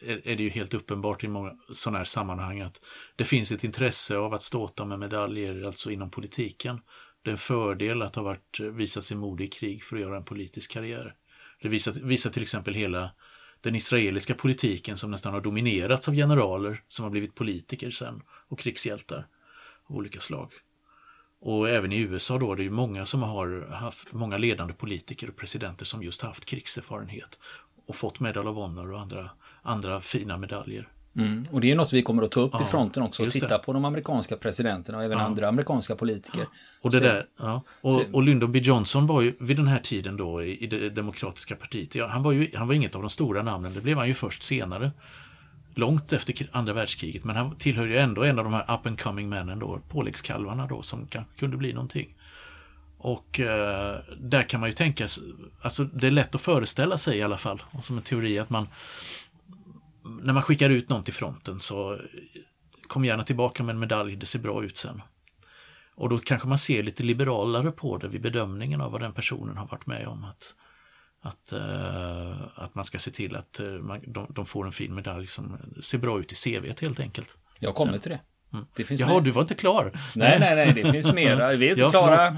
är, 0.00 0.28
är 0.28 0.36
det 0.36 0.42
ju 0.42 0.50
helt 0.50 0.74
uppenbart 0.74 1.24
i 1.24 1.28
många 1.28 1.56
sådana 1.74 1.98
här 1.98 2.04
sammanhang 2.04 2.60
att 2.60 2.80
det 3.16 3.24
finns 3.24 3.52
ett 3.52 3.64
intresse 3.64 4.16
av 4.16 4.34
att 4.34 4.42
ståta 4.42 4.84
med 4.84 4.98
medaljer, 4.98 5.66
alltså 5.66 5.90
inom 5.90 6.10
politiken. 6.10 6.80
Det 7.22 7.30
är 7.30 7.32
en 7.32 7.38
fördel 7.38 8.02
att 8.02 8.16
ha 8.16 8.22
varit, 8.22 8.60
visat 8.60 9.04
sig 9.04 9.16
modig 9.16 9.44
i 9.44 9.48
krig 9.48 9.84
för 9.84 9.96
att 9.96 10.02
göra 10.02 10.16
en 10.16 10.24
politisk 10.24 10.70
karriär. 10.70 11.14
Det 11.62 11.68
visar, 11.68 11.92
visar 11.92 12.30
till 12.30 12.42
exempel 12.42 12.74
hela 12.74 13.10
den 13.62 13.74
israeliska 13.74 14.34
politiken 14.34 14.96
som 14.96 15.10
nästan 15.10 15.32
har 15.32 15.40
dominerats 15.40 16.08
av 16.08 16.14
generaler 16.14 16.82
som 16.88 17.02
har 17.02 17.10
blivit 17.10 17.34
politiker 17.34 17.90
sen 17.90 18.22
och 18.28 18.58
krigshjältar 18.58 19.26
av 19.86 19.96
olika 19.96 20.20
slag. 20.20 20.52
Och 21.40 21.68
även 21.68 21.92
i 21.92 21.98
USA 21.98 22.38
då, 22.38 22.54
det 22.54 22.62
är 22.62 22.64
ju 22.64 22.70
många 22.70 23.06
som 23.06 23.22
har 23.22 23.66
haft, 23.70 24.12
många 24.12 24.38
ledande 24.38 24.74
politiker 24.74 25.28
och 25.28 25.36
presidenter 25.36 25.84
som 25.84 26.02
just 26.02 26.22
haft 26.22 26.44
krigserfarenhet 26.44 27.38
och 27.86 27.96
fått 27.96 28.20
Medal 28.20 28.48
of 28.48 28.56
Honor 28.56 28.92
och 28.92 29.00
andra, 29.00 29.30
andra 29.62 30.00
fina 30.00 30.38
medaljer. 30.38 30.88
Mm. 31.16 31.46
Och 31.50 31.60
det 31.60 31.70
är 31.70 31.74
något 31.76 31.92
vi 31.92 32.02
kommer 32.02 32.22
att 32.22 32.30
ta 32.30 32.40
upp 32.40 32.50
Ja, 32.54 32.62
i 32.62 32.64
fronten 32.64 33.02
också. 33.02 33.22
just 33.24 33.34
Titta 33.34 33.58
det. 33.58 33.64
på 33.64 33.72
de 33.72 33.84
amerikanska 33.84 34.36
presidenterna 34.36 34.98
och 34.98 35.04
även 35.04 35.18
Ja. 35.18 35.24
andra 35.24 35.48
amerikanska 35.48 35.96
politiker. 35.96 36.46
Och 36.80 36.90
det 36.90 36.96
Så- 36.96 37.02
där, 37.02 37.26
ja. 37.38 37.62
Och, 37.80 37.92
så- 37.94 38.04
och 38.12 38.22
Lyndon 38.22 38.52
B 38.52 38.58
Johnson 38.58 39.06
var 39.06 39.20
ju 39.20 39.34
vid 39.40 39.56
den 39.56 39.68
här 39.68 39.78
tiden 39.78 40.16
då 40.16 40.42
i, 40.42 40.66
det 40.66 40.90
demokratiska 40.90 41.56
partiet, 41.56 41.94
ja, 41.94 42.06
han, 42.06 42.22
var 42.22 42.32
ju, 42.32 42.50
han 42.56 42.66
var 42.68 42.74
inget 42.74 42.94
av 42.94 43.00
de 43.00 43.10
stora 43.10 43.42
namnen, 43.42 43.72
det 43.74 43.80
blev 43.80 43.98
han 43.98 44.08
ju 44.08 44.14
först 44.14 44.42
senare. 44.42 44.90
Långt 45.74 46.12
efter 46.12 46.48
andra 46.52 46.72
världskriget, 46.72 47.24
men 47.24 47.36
han 47.36 47.56
tillhör 47.56 47.86
ju 47.86 47.96
ändå 47.98 48.22
en 48.24 48.38
av 48.38 48.44
de 48.44 48.52
här 48.52 48.74
up 48.74 48.86
and 48.86 49.00
coming 49.00 49.28
männen 49.28 49.58
då, 49.58 49.80
påläggskalvarna 49.88 50.66
då, 50.66 50.82
som 50.82 51.06
kanske 51.06 51.38
kunde 51.38 51.56
bli 51.56 51.72
någonting. 51.72 52.14
Och 52.98 53.40
eh, 53.40 53.96
där 54.20 54.42
kan 54.42 54.60
man 54.60 54.68
ju 54.68 54.74
tänka, 54.74 55.08
sig- 55.08 55.22
alltså 55.62 55.84
det 55.84 56.06
är 56.06 56.10
lätt 56.10 56.34
att 56.34 56.40
föreställa 56.40 56.98
sig 56.98 57.18
i 57.18 57.22
alla 57.22 57.38
fall, 57.38 57.62
och 57.70 57.84
som 57.84 57.96
en 57.96 58.02
teori 58.02 58.38
att 58.38 58.50
man 58.50 58.68
när 60.04 60.32
man 60.32 60.42
skickar 60.42 60.70
ut 60.70 60.88
någon 60.88 61.04
till 61.04 61.14
fronten 61.14 61.60
så 61.60 61.98
kom 62.86 63.04
gärna 63.04 63.24
tillbaka 63.24 63.62
med 63.62 63.72
en 63.72 63.78
medalj, 63.78 64.16
det 64.16 64.26
ser 64.26 64.38
bra 64.38 64.64
ut 64.64 64.76
sen. 64.76 65.02
Och 65.94 66.08
då 66.08 66.18
kanske 66.18 66.48
man 66.48 66.58
ser 66.58 66.82
lite 66.82 67.02
liberalare 67.02 67.70
på 67.70 67.98
det 67.98 68.08
vid 68.08 68.22
bedömningen 68.22 68.80
av 68.80 68.92
vad 68.92 69.00
den 69.00 69.12
personen 69.12 69.56
har 69.56 69.66
varit 69.66 69.86
med 69.86 70.06
om. 70.06 70.24
Att, 70.24 70.54
att, 71.20 71.52
eh, 71.52 72.42
att 72.54 72.74
man 72.74 72.84
ska 72.84 72.98
se 72.98 73.10
till 73.10 73.36
att 73.36 73.60
eh, 73.60 73.68
man, 73.68 74.00
de, 74.06 74.26
de 74.30 74.46
får 74.46 74.66
en 74.66 74.72
fin 74.72 74.94
medalj 74.94 75.26
som 75.26 75.58
ser 75.82 75.98
bra 75.98 76.20
ut 76.20 76.32
i 76.32 76.34
CVt 76.34 76.80
helt 76.80 77.00
enkelt. 77.00 77.36
Jag 77.58 77.74
kommer 77.74 77.92
Sen- 77.92 78.00
till 78.00 78.10
det. 78.10 78.20
Det 78.76 78.84
finns 78.84 79.00
Jaha, 79.00 79.14
mer. 79.14 79.20
du 79.20 79.30
var 79.30 79.42
inte 79.42 79.54
klar? 79.54 79.92
Nej, 80.14 80.36
nej, 80.40 80.56
nej, 80.56 80.72
det 80.84 80.90
finns 80.92 81.12
mera. 81.12 81.52
Vi 81.52 81.66
är 81.66 81.70
inte 81.70 81.80
Ja, 81.80 81.90
klara. 81.90 82.36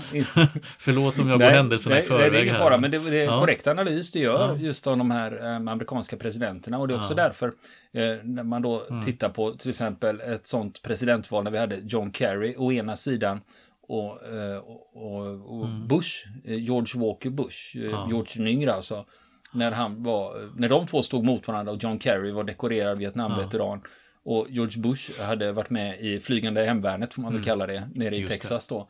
Förlåt 0.79 1.19
om 1.21 1.29
jag 1.29 1.39
går 1.41 1.47
händelserna 1.51 1.99
i 1.99 2.03
förväg 2.03 2.33
det 2.33 2.39
är 2.39 2.43
ingen 2.43 2.55
fara, 2.57 2.79
men 2.79 2.91
det, 2.91 2.99
det 2.99 3.21
är 3.21 3.25
Ja. 3.25 3.41
korrekt 3.41 3.67
analys 3.67 4.13
du 4.13 4.19
gör 4.19 4.49
Ja. 4.49 4.57
just 4.57 4.87
om 4.87 4.99
de 4.99 5.11
här 5.11 5.41
eh, 5.51 5.57
amerikanska 5.73 6.17
presidenterna. 6.17 6.79
Och 6.79 6.89
det 6.89 6.95
är 6.95 6.99
också 6.99 7.13
Ja. 7.17 7.23
därför 7.23 7.47
eh, 7.93 8.25
när 8.25 8.43
man 8.43 8.63
då 8.63 8.83
Mm. 8.91 9.03
tittar 9.03 9.29
på 9.29 9.53
till 9.53 9.69
exempel 9.71 10.21
ett 10.21 10.47
sånt 10.47 10.83
presidentval 10.83 11.45
när 11.45 11.51
vi 11.51 11.59
hade 11.59 11.77
John 11.85 12.13
Kerry 12.13 12.55
å 12.59 12.73
ena 12.73 12.97
sidan 12.97 13.41
och, 13.89 14.25
eh, 14.35 14.57
och, 14.57 14.97
och, 14.97 15.61
och 15.61 15.69
Bush, 15.69 16.27
eh, 16.45 16.55
George 16.63 17.01
Walker 17.07 17.31
Bush, 17.31 17.77
eh, 17.77 17.81
Mm. 17.83 17.91
Ja. 17.93 18.07
George 18.11 18.33
den 18.37 18.47
yngre 18.47 18.73
alltså. 18.75 19.05
När, 19.53 19.73
han 19.73 20.03
var, 20.03 20.51
när 20.61 20.69
de 20.69 20.87
två 20.87 21.03
stod 21.03 21.25
mot 21.25 21.49
varandra 21.49 21.73
och 21.73 21.83
John 21.85 22.01
Kerry 22.01 22.31
var 22.31 22.45
dekorerad 22.45 22.99
Vietnamveteran 22.99 23.81
och 24.25 24.47
George 24.51 24.81
Bush 24.83 25.23
hade 25.23 25.53
varit 25.53 25.71
med 25.71 26.01
i 26.01 26.21
flygande 26.21 26.65
hemvärnet 26.65 27.15
får 27.15 27.23
man 27.23 27.33
väl 27.35 27.45
kalla 27.45 27.67
det, 27.67 27.89
nere 27.95 28.05
i 28.05 28.09
Mm. 28.09 28.21
Just. 28.21 28.33
Texas 28.33 28.69
då. 28.69 28.89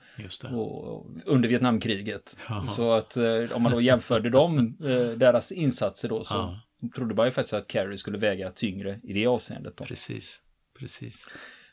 Och, 0.57 1.07
under 1.27 1.49
Vietnamkriget. 1.49 2.37
Jaha. 2.49 2.67
Så 2.67 2.93
att 2.93 3.17
eh, 3.17 3.53
om 3.53 3.63
man 3.63 3.73
då 3.73 3.81
jämförde 3.81 4.31
dem, 4.31 4.77
eh, 4.85 5.19
deras 5.19 5.53
insatser 5.53 6.09
då, 6.09 6.25
så 6.25 6.35
Ja. 6.35 6.61
trodde 6.97 7.15
man 7.15 7.27
ju 7.27 7.31
faktiskt 7.31 7.55
att 7.55 7.73
Kerry 7.73 7.97
skulle 7.97 8.19
väga 8.19 8.51
tyngre 8.51 9.01
i 9.03 9.13
det 9.13 9.27
avseendet. 9.27 9.77
Då. 9.77 9.85
Precis, 9.85 10.41
precis. 10.79 11.27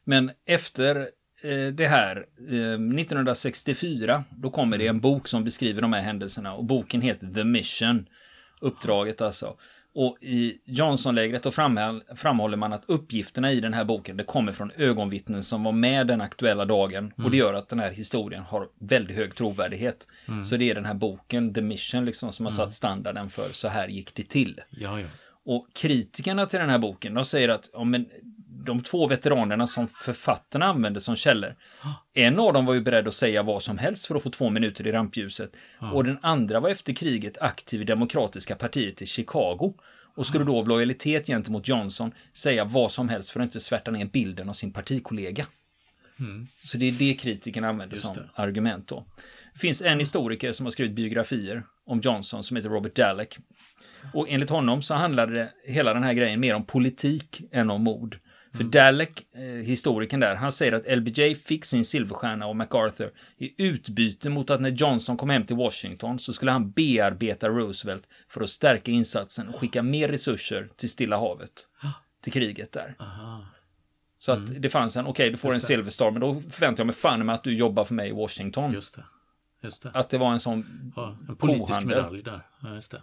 Men 0.04 0.32
efter 0.46 0.96
eh, 1.44 1.68
det 1.74 1.88
här, 1.88 2.26
eh, 2.50 2.78
1964, 2.80 4.24
då 4.38 4.50
kommer 4.50 4.78
det 4.78 4.88
en 4.88 5.00
bok 5.00 5.28
som 5.28 5.44
beskriver 5.44 5.82
de 5.82 5.94
här 5.94 6.02
händelserna 6.02 6.54
och 6.54 6.66
boken 6.66 7.02
heter 7.02 7.28
The 7.34 7.44
Mission, 7.44 8.06
uppdraget 8.62 9.22
alltså. 9.22 9.58
Och 9.94 10.18
i 10.22 10.58
Johnson-lägret 10.66 11.44
då 11.44 11.52
framhåll, 11.52 12.04
framhåller 12.16 12.58
man 12.58 12.74
att 12.74 12.84
uppgifterna 12.86 13.52
i 13.52 13.60
den 13.60 13.74
här 13.74 13.84
boken, 13.84 14.18
det 14.18 14.24
kommer 14.24 14.52
från 14.52 14.72
ögonvittnen 14.78 15.44
som 15.44 15.64
var 15.64 15.72
med 15.72 16.08
den 16.08 16.22
aktuella 16.22 16.66
dagen. 16.66 17.14
Och 17.18 17.32
det 17.32 17.38
gör 17.38 17.54
att 17.54 17.70
den 17.70 17.80
här 17.80 17.92
historien 17.92 18.44
har 18.44 18.68
väldigt 18.80 19.18
hög 19.18 19.36
trovärdighet. 19.36 20.08
Så 20.46 20.58
det 20.58 20.70
är 20.70 20.76
den 20.76 20.86
här 20.86 20.94
boken, 20.94 21.54
The 21.54 21.62
Mission, 21.62 22.06
liksom, 22.06 22.32
som 22.32 22.46
har 22.46 22.52
satt 22.52 22.74
standarden 22.74 23.30
för 23.30 23.50
så 23.52 23.68
här 23.68 23.88
gick 23.88 24.16
det 24.16 24.30
till. 24.30 24.62
Ja, 24.70 25.00
ja. 25.00 25.08
Och 25.44 25.68
kritikerna 25.74 26.46
till 26.46 26.60
den 26.60 26.70
här 26.70 26.78
boken, 26.78 27.14
de 27.14 27.26
säger 27.26 27.50
att 27.50 27.70
ja, 27.74 27.84
men, 27.84 28.06
de 28.66 28.84
två 28.84 29.08
veteranerna 29.08 29.68
som 29.68 29.88
författarna 29.88 30.66
använde 30.66 31.02
som 31.02 31.16
källor, 31.16 31.56
en 32.14 32.40
av 32.40 32.54
dem 32.54 32.66
var 32.66 32.74
ju 32.74 32.82
beredd 32.82 33.08
att 33.08 33.14
säga 33.14 33.44
vad 33.44 33.64
som 33.64 33.78
helst 33.78 34.06
för 34.06 34.16
att 34.16 34.24
få 34.24 34.30
två 34.30 34.50
minuter 34.50 34.88
i 34.88 34.92
rampljuset. 34.92 35.56
Och 35.94 36.04
den 36.04 36.18
andra 36.22 36.60
var 36.60 36.70
efter 36.70 36.94
kriget 36.94 37.38
aktiv 37.42 37.82
i 37.82 37.84
Demokratiska 37.84 38.56
partiet 38.56 39.02
i 39.02 39.06
Chicago. 39.06 39.74
Och 40.16 40.26
skulle 40.26 40.44
då 40.46 40.58
av 40.58 40.68
lojalitet 40.68 41.28
gentemot 41.28 41.68
Johnson 41.68 42.12
säga 42.34 42.66
vad 42.66 42.92
som 42.92 43.10
helst 43.10 43.30
för 43.30 43.40
att 43.40 43.44
inte 43.44 43.60
svärta 43.60 43.92
ner 43.92 44.06
bilden 44.06 44.50
av 44.50 44.54
sin 44.54 44.74
partikollega. 44.74 45.46
Så 46.64 46.78
det 46.78 46.88
är 46.88 46.92
det 46.92 47.14
kritikerna 47.14 47.68
använder 47.68 47.98
som 47.98 48.18
argument 48.36 48.88
då. 48.88 49.06
Det 49.54 49.60
finns 49.60 49.82
en 49.82 50.00
historiker 50.00 50.52
som 50.52 50.66
har 50.66 50.72
skrivit 50.72 50.96
biografier 50.96 51.64
om 51.86 52.02
Johnson 52.02 52.44
som 52.44 52.58
heter 52.58 52.70
Robert 52.70 52.96
Dalek. 52.96 53.38
Och 54.14 54.30
enligt 54.30 54.50
honom 54.50 54.82
så 54.82 54.94
handlade 54.94 55.50
hela 55.66 55.94
den 55.94 56.04
här 56.04 56.14
grejen 56.14 56.40
mer 56.40 56.56
om 56.56 56.66
politik 56.66 57.42
än 57.52 57.70
om 57.70 57.84
mord. 57.84 58.20
För 58.54 58.64
Dalek, 58.64 59.26
eh, 59.36 59.42
historikern 59.42 60.20
där, 60.20 60.36
han 60.36 60.52
säger 60.52 60.72
att 60.72 60.98
LBJ 60.98 61.36
fick 61.36 61.66
sin 61.66 61.86
silverstjärna 61.86 62.46
av 62.46 62.56
MacArthur 62.56 63.12
i 63.38 63.64
utbyte 63.64 64.30
mot 64.30 64.50
att 64.50 64.62
när 64.62 64.70
Johnson 64.70 65.18
kom 65.18 65.30
hem 65.30 65.46
till 65.46 65.56
Washington 65.56 66.20
så 66.20 66.34
skulle 66.34 66.52
han 66.52 66.72
bearbeta 66.72 67.50
Roosevelt 67.50 68.08
för 68.30 68.42
att 68.42 68.50
stärka 68.50 68.92
insatsen 68.92 69.50
och 69.50 69.56
skicka 69.56 69.84
mer 69.84 70.08
resurser 70.08 70.70
till 70.76 70.90
Stilla 70.90 71.18
havet. 71.18 71.68
Till 72.22 72.34
kriget 72.34 72.72
där. 72.72 72.96
Aha. 73.00 73.46
Så 74.18 74.32
att 74.32 74.62
det 74.62 74.70
fanns 74.70 74.98
en, 74.98 75.06
okej 75.06 75.30
du 75.30 75.38
får 75.38 75.50
en 75.50 75.54
Just. 75.56 75.68
Silver 75.68 75.92
Star, 75.92 76.12
men 76.12 76.22
då 76.22 76.42
förväntar 76.50 76.82
jag 76.82 76.88
mig 76.88 76.96
fan 76.96 77.26
med 77.26 77.36
att 77.36 77.44
du 77.44 77.54
jobbar 77.58 77.84
för 77.84 77.94
mig 77.94 78.10
i 78.10 78.12
Washington. 78.12 78.74
Just 78.74 78.96
det. 78.96 79.04
Just 79.64 79.84
det. 79.84 79.92
Att 79.94 80.10
det 80.10 80.18
var 80.18 80.32
en 80.32 80.40
sån 80.40 80.92
Ja, 80.96 81.18
en 81.30 81.36
politisk 81.36 81.68
kohandel. 81.68 81.98
medalj 81.98 82.24
där. 82.24 82.48
Ja, 82.62 82.76
just 82.76 82.92
det. 82.92 83.02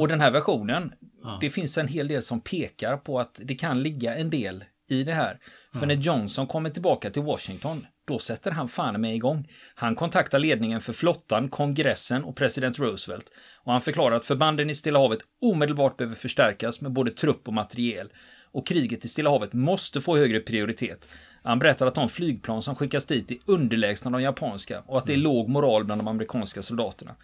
Och 0.00 0.08
den 0.08 0.20
här 0.20 0.30
versionen, 0.30 0.92
Ja. 1.24 1.38
det 1.40 1.50
finns 1.50 1.78
en 1.78 1.88
hel 1.88 2.08
del 2.08 2.22
som 2.22 2.40
pekar 2.40 2.96
på 2.96 3.20
att 3.20 3.40
det 3.44 3.54
kan 3.54 3.82
ligga 3.82 4.14
en 4.16 4.30
del 4.30 4.64
i 4.90 5.04
det 5.04 5.12
här. 5.12 5.38
För 5.78 5.86
när 5.86 5.94
Johnson 5.94 6.46
kommer 6.46 6.70
tillbaka 6.70 7.10
till 7.10 7.22
Washington, 7.22 7.86
då 8.06 8.18
sätter 8.18 8.50
han 8.50 8.68
fan 8.68 9.00
med 9.00 9.14
igång. 9.14 9.48
Han 9.74 9.94
kontaktar 9.94 10.38
ledningen 10.38 10.80
för 10.80 10.92
flottan, 10.92 11.48
kongressen 11.48 12.24
och 12.24 12.36
president 12.36 12.78
Roosevelt. 12.78 13.32
Och 13.64 13.72
han 13.72 13.80
förklarar 13.80 14.16
att 14.16 14.24
förbanden 14.24 14.70
i 14.70 14.74
Stilla 14.74 14.98
havet 14.98 15.20
omedelbart 15.40 15.96
behöver 15.96 16.16
förstärkas 16.16 16.80
med 16.80 16.92
både 16.92 17.10
trupp 17.10 17.48
och 17.48 17.54
materiel. 17.54 18.08
Och 18.52 18.66
kriget 18.66 19.04
i 19.04 19.08
Stilla 19.08 19.30
havet 19.30 19.52
måste 19.52 20.00
få 20.00 20.16
högre 20.16 20.40
prioritet. 20.40 21.08
Han 21.42 21.58
berättar 21.58 21.86
att 21.86 21.94
de 21.94 22.08
flygplan 22.08 22.62
som 22.62 22.74
skickas 22.74 23.04
dit 23.04 23.30
är 23.30 23.38
underlägsna 23.46 24.10
de 24.10 24.22
japanska 24.22 24.82
och 24.86 24.98
att 24.98 25.06
det 25.06 25.12
är 25.12 25.16
låg 25.16 25.48
moral 25.48 25.84
bland 25.84 26.00
de 26.00 26.08
amerikanska 26.08 26.62
soldaterna. 26.62 27.14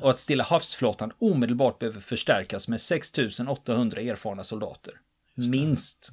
Och 0.00 0.10
att 0.10 0.18
Stilla 0.18 0.44
havsflottan 0.44 1.12
omedelbart 1.18 1.78
behöver 1.78 2.00
förstärkas 2.00 2.68
med 2.68 2.80
6800 2.80 4.00
erfarna 4.00 4.44
soldater. 4.44 4.94
Minst. 5.34 6.12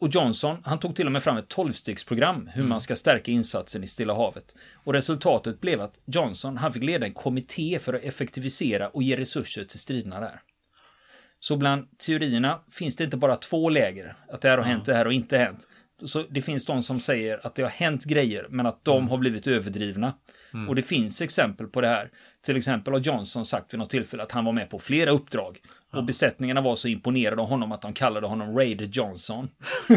Och 0.00 0.08
Johnson, 0.08 0.56
han 0.64 0.78
tog 0.78 0.96
till 0.96 1.06
och 1.06 1.12
med 1.12 1.22
fram 1.22 1.36
ett 1.36 1.54
12-stegsprogram 1.54 2.50
hur 2.54 2.64
man 2.64 2.80
ska 2.80 2.96
stärka 2.96 3.32
insatsen 3.32 3.84
i 3.84 3.86
Stilla 3.86 4.14
havet. 4.14 4.54
Och 4.74 4.92
resultatet 4.92 5.60
blev 5.60 5.80
att 5.80 6.00
Johnson, 6.04 6.56
han 6.56 6.72
fick 6.72 6.82
leda 6.82 7.06
en 7.06 7.14
kommitté 7.14 7.78
för 7.78 7.94
att 7.94 8.02
effektivisera 8.02 8.88
och 8.88 9.02
ge 9.02 9.16
resurser 9.16 9.64
till 9.64 9.78
striderna 9.78 10.20
där. 10.20 10.42
Så 11.40 11.56
bland 11.56 11.98
teorierna 11.98 12.60
finns 12.70 12.96
det 12.96 13.04
inte 13.04 13.16
bara 13.16 13.36
två 13.36 13.68
läger, 13.68 14.16
att 14.28 14.40
det 14.40 14.48
här 14.48 14.58
har 14.58 14.64
hänt, 14.64 14.84
det 14.84 14.94
här 14.94 15.04
har 15.04 15.12
inte 15.12 15.38
hänt. 15.38 15.66
Så 16.04 16.24
det 16.30 16.42
finns 16.42 16.66
de 16.66 16.82
som 16.82 17.00
säger 17.00 17.46
att 17.46 17.54
det 17.54 17.62
har 17.62 17.70
hänt 17.70 18.04
grejer, 18.04 18.46
men 18.50 18.66
att 18.66 18.84
de 18.84 19.08
har 19.08 19.18
blivit 19.18 19.46
överdrivna. 19.46 20.14
Och 20.68 20.74
det 20.74 20.82
finns 20.82 21.22
exempel 21.22 21.66
på 21.66 21.80
det 21.80 21.88
här. 21.88 22.10
Till 22.44 22.56
exempel 22.56 22.92
har 22.92 23.00
Johnson 23.00 23.44
sagt 23.44 23.72
vid 23.72 23.78
något 23.78 23.90
tillfälle 23.90 24.22
att 24.22 24.32
han 24.32 24.44
var 24.44 24.52
med 24.52 24.70
på 24.70 24.78
flera 24.78 25.10
uppdrag. 25.10 25.58
Och 25.92 26.04
besättningarna 26.04 26.60
var 26.60 26.76
så 26.76 26.88
imponerade 26.88 27.42
av 27.42 27.48
honom 27.48 27.72
att 27.72 27.82
de 27.82 27.92
kallade 27.92 28.26
honom 28.26 28.58
Raider 28.58 28.86
Johnson. 28.86 29.48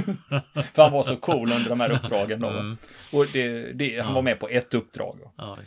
För 0.74 0.84
han 0.84 0.92
var 0.92 1.04
så 1.04 1.18
cool 1.18 1.52
under 1.52 1.70
de 1.70 1.80
här 1.80 1.92
uppdragen 1.92 2.40
då. 2.40 2.76
Och 3.12 3.26
det, 3.34 3.74
det, 3.74 4.00
han 4.00 4.14
var 4.14 4.22
med 4.22 4.40
på 4.40 4.50
ett 4.50 4.74
uppdrag. 4.74 5.20
Ja. 5.38 5.58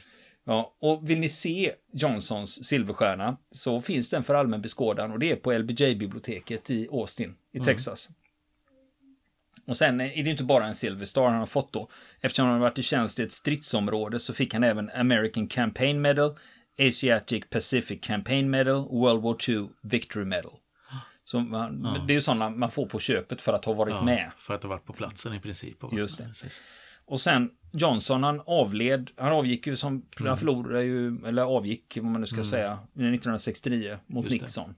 Ja, 0.49 0.77
och 0.81 1.11
vill 1.11 1.21
ni 1.21 1.29
se 1.29 1.73
Johnsons 1.93 2.65
silverstjärna 2.65 3.37
så 3.51 3.81
finns 3.81 4.11
den 4.11 4.23
för 4.23 4.35
allmän 4.35 4.63
beskådan 4.63 5.13
och 5.13 5.19
det 5.19 5.31
är 5.31 5.37
på 5.37 5.53
LBJ-biblioteket 5.53 6.71
i 6.71 6.89
Austin 6.93 7.35
i 7.53 7.61
Texas. 7.61 8.09
Och 9.67 9.77
sen 9.77 10.01
är 10.01 10.25
det 10.25 10.31
inte 10.31 10.45
bara 10.45 10.67
en 10.67 10.75
Silver 10.75 11.05
Star 11.05 11.29
han 11.29 11.39
har 11.39 11.47
fått 11.47 11.73
då. 11.73 11.91
Eftersom 12.21 12.47
han 12.47 12.55
har 12.55 12.61
varit 12.61 12.79
i 12.79 12.83
tjänst 12.83 13.21
i 13.21 13.23
ett 13.23 13.33
stridsområde 13.33 14.19
så 14.19 14.35
fick 14.35 14.55
han 14.55 14.65
även 14.65 14.91
American 14.91 15.49
Campaign 15.49 16.01
Medal, 16.01 16.39
Asiatic 16.89 17.45
Pacific 17.51 18.01
Campaign 18.03 18.51
Medal 18.51 18.89
World 18.89 19.23
War 19.23 19.37
II 19.49 19.69
Victory 19.83 20.25
Medal. 20.25 20.53
Så 21.25 21.41
man, 21.41 21.83
det 22.07 22.13
är 22.13 22.15
ju 22.15 22.21
sådana 22.21 22.51
man 22.51 22.71
får 22.71 22.87
på 22.87 22.99
köpet 22.99 23.43
för 23.43 23.53
att 23.53 23.65
ha 23.65 23.73
varit 23.73 23.95
Ja, 23.95 24.05
med. 24.05 24.31
För 24.39 24.55
att 24.55 24.63
ha 24.63 24.71
varit 24.71 24.85
på 24.85 24.93
platsen 24.93 25.35
i 25.35 25.41
princip. 25.41 25.85
Och 25.85 25.93
Just 25.99 26.19
det. 26.19 26.25
Precis. 26.25 26.63
Och 27.05 27.21
sen 27.21 27.51
Johnson, 27.73 28.23
han 28.23 28.43
avled, 28.47 29.11
han 29.17 29.33
avgick 29.33 29.67
ju 29.67 29.77
som, 29.77 29.93
Mm. 29.93 30.29
han 30.29 30.39
förlorade 30.39 30.83
ju, 30.85 31.27
eller 31.27 31.43
avgick, 31.43 31.97
vad 32.03 32.05
man 32.13 32.21
nu 32.21 32.27
ska 32.27 32.45
säga, 32.45 32.79
1969 32.95 33.99
mot. 34.07 34.31
Nixon. 34.31 34.75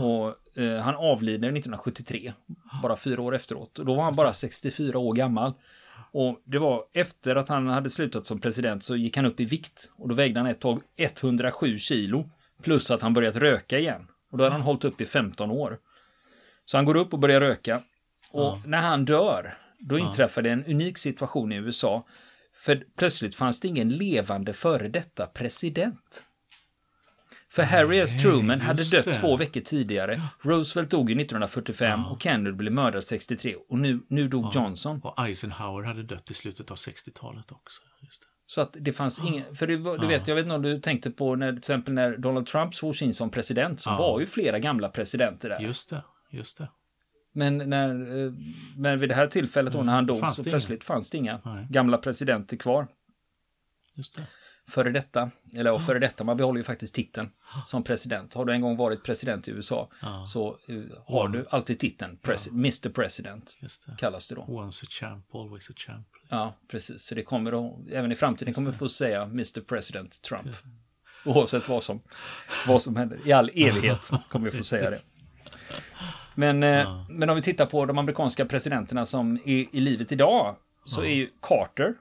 Och 0.00 0.58
eh, 0.62 0.78
han 0.80 0.94
avlider 0.94 1.48
1973, 1.48 2.32
bara 2.82 2.96
fyra 2.96 3.22
år 3.22 3.34
efteråt. 3.34 3.78
Och 3.78 3.86
då 3.86 3.94
var 3.94 4.04
han 4.04 4.14
bara 4.14 4.32
64 4.32 4.98
år 4.98 5.14
gammal. 5.14 5.52
Och 6.12 6.40
det 6.44 6.58
var 6.58 6.84
efter 6.92 7.36
att 7.36 7.48
han 7.48 7.66
hade 7.66 7.90
slutat 7.90 8.26
som 8.26 8.40
president 8.40 8.82
så 8.82 8.96
gick 8.96 9.16
han 9.16 9.26
upp 9.26 9.40
i 9.40 9.44
vikt. 9.44 9.92
Och 9.96 10.08
då 10.08 10.14
vägde 10.14 10.40
han 10.40 10.46
ett 10.46 10.60
tag 10.60 10.80
107 10.96 11.78
kilo. 11.78 12.30
Plus 12.62 12.90
att 12.90 13.02
han 13.02 13.14
börjat 13.14 13.36
röka 13.36 13.78
igen. 13.78 14.06
Och 14.30 14.38
då 14.38 14.44
hade 14.44 14.52
han 14.54 14.62
hållit 14.62 14.84
upp 14.84 15.00
i 15.00 15.06
15 15.06 15.50
år. 15.50 15.78
Så 16.64 16.76
han 16.78 16.84
går 16.84 16.96
upp 16.96 17.12
och 17.12 17.18
börjar 17.18 17.40
röka. 17.40 17.82
Och 18.30 18.42
Ja. 18.42 18.60
när 18.66 18.78
han 18.78 19.04
dör, 19.04 19.58
då 19.78 19.98
inträffar 19.98 20.42
det 20.42 20.50
en 20.50 20.64
unik 20.64 20.98
situation 20.98 21.52
i 21.52 21.56
USA. 21.56 22.06
För 22.54 22.84
plötsligt 22.96 23.34
fanns 23.34 23.60
det 23.60 23.68
ingen 23.68 23.88
levande 23.90 24.52
före 24.52 24.88
detta 24.88 25.26
president. 25.26 26.24
För 27.52 27.62
Harry 27.62 27.98
S. 27.98 28.22
Truman 28.22 28.60
hade 28.60 28.84
dött 28.84 29.04
det. 29.04 29.14
två 29.14 29.36
veckor 29.36 29.60
tidigare. 29.60 30.20
Roosevelt 30.42 30.90
dog 30.90 31.10
ju 31.10 31.20
1945 31.20 32.06
och 32.06 32.22
Kennedy 32.22 32.52
blev 32.56 32.72
mördad 32.72 33.04
63. 33.04 33.54
Och 33.68 33.78
nu, 33.78 34.00
nu 34.08 34.28
dog 34.28 34.54
Johnson. 34.54 35.00
Och 35.04 35.26
Eisenhower 35.26 35.84
hade 35.84 36.02
dött 36.02 36.30
i 36.30 36.34
slutet 36.34 36.70
av 36.70 36.76
60-talet 36.76 37.52
också. 37.52 37.82
Så 38.48 38.60
att 38.60 38.76
det 38.80 38.92
fanns 38.92 39.20
ingen, 39.20 39.56
för 39.56 39.76
var- 39.76 39.98
du 39.98 40.06
vet, 40.06 40.28
jag 40.28 40.34
vet 40.34 40.42
inte 40.44 40.54
om 40.54 40.62
du 40.62 40.80
tänkte 40.80 41.10
på 41.10 41.36
när 41.36 41.48
till 41.52 41.58
exempel 41.58 41.94
när 41.94 42.16
Donald 42.16 42.46
Trump 42.46 42.74
svogs 42.74 43.02
in 43.02 43.14
som 43.14 43.30
president 43.30 43.80
så 43.80 43.90
Ja. 43.90 43.98
var 43.98 44.20
ju 44.20 44.26
flera 44.26 44.58
gamla 44.58 44.88
presidenter 44.88 45.48
där. 45.48 45.60
Just 45.60 45.90
det, 45.90 46.02
just 46.30 46.58
det. 46.58 46.68
Men, 47.32 47.58
när, 47.58 47.88
eh, 48.26 48.32
men 48.76 48.98
vid 48.98 49.08
det 49.08 49.14
här 49.14 49.26
tillfället 49.26 49.72
då 49.72 49.82
när 49.82 49.92
han 49.92 50.06
dog 50.06 50.20
Fanns 50.20 50.36
så 50.36 50.44
plötsligt 50.44 50.84
fanns 50.84 51.10
det 51.10 51.18
inga 51.18 51.40
Nej. 51.44 51.66
gamla 51.70 51.98
presidenter 51.98 52.56
kvar. 52.56 52.88
Just 53.94 54.14
det. 54.16 54.22
Före 54.68 54.90
detta, 54.90 55.30
eller 55.56 55.70
ja, 55.70 55.78
före 55.78 55.98
detta, 55.98 56.24
man 56.24 56.36
behåller 56.36 56.58
ju 56.58 56.64
faktiskt 56.64 56.94
titeln 56.94 57.30
som 57.64 57.84
president. 57.84 58.34
Har 58.34 58.44
du 58.44 58.52
en 58.52 58.60
gång 58.60 58.76
varit 58.76 59.04
president 59.04 59.48
i 59.48 59.50
USA 59.50 59.88
Ja. 60.02 60.24
så 60.26 60.48
eh, 60.68 60.76
har 61.06 61.28
du 61.28 61.46
alltid 61.50 61.78
titeln 61.78 62.18
presi- 62.22 62.50
Mr 62.50 62.88
President 62.90 63.58
det. 63.86 63.96
kallas 63.98 64.28
det 64.28 64.34
då. 64.34 64.42
Once 64.42 64.86
a 64.86 64.88
champ, 64.90 65.34
always 65.34 65.70
a 65.70 65.72
champ. 65.76 66.06
Ja, 66.28 66.54
precis. 66.70 67.02
Så 67.02 67.14
det 67.14 67.22
kommer 67.22 67.52
då, 67.52 67.84
även 67.92 68.12
i 68.12 68.14
framtiden 68.14 68.54
kommer 68.54 68.70
vi 68.70 68.76
få 68.76 68.88
säga 68.88 69.22
Mr 69.22 69.60
President 69.60 70.22
Trump. 70.22 70.56
Oavsett 71.24 71.68
vad 71.68 71.82
som, 71.82 72.00
vad 72.66 72.82
som 72.82 72.96
händer. 72.96 73.20
I 73.24 73.32
all 73.32 73.50
evighet 73.54 74.10
kommer 74.28 74.50
vi 74.50 74.56
få 74.58 74.64
säga 74.64 74.90
det. 74.90 75.00
Men, 76.34 76.62
eh, 76.62 77.04
men 77.08 77.30
om 77.30 77.36
vi 77.36 77.42
tittar 77.42 77.66
på 77.66 77.86
de 77.86 77.98
amerikanska 77.98 78.46
presidenterna 78.46 79.06
som 79.06 79.36
är 79.36 79.48
i 79.76 79.80
livet 79.80 80.12
idag 80.12 80.56
så 80.84 81.00
är 81.02 81.14
ju 81.14 81.30
Carter, 81.42 81.94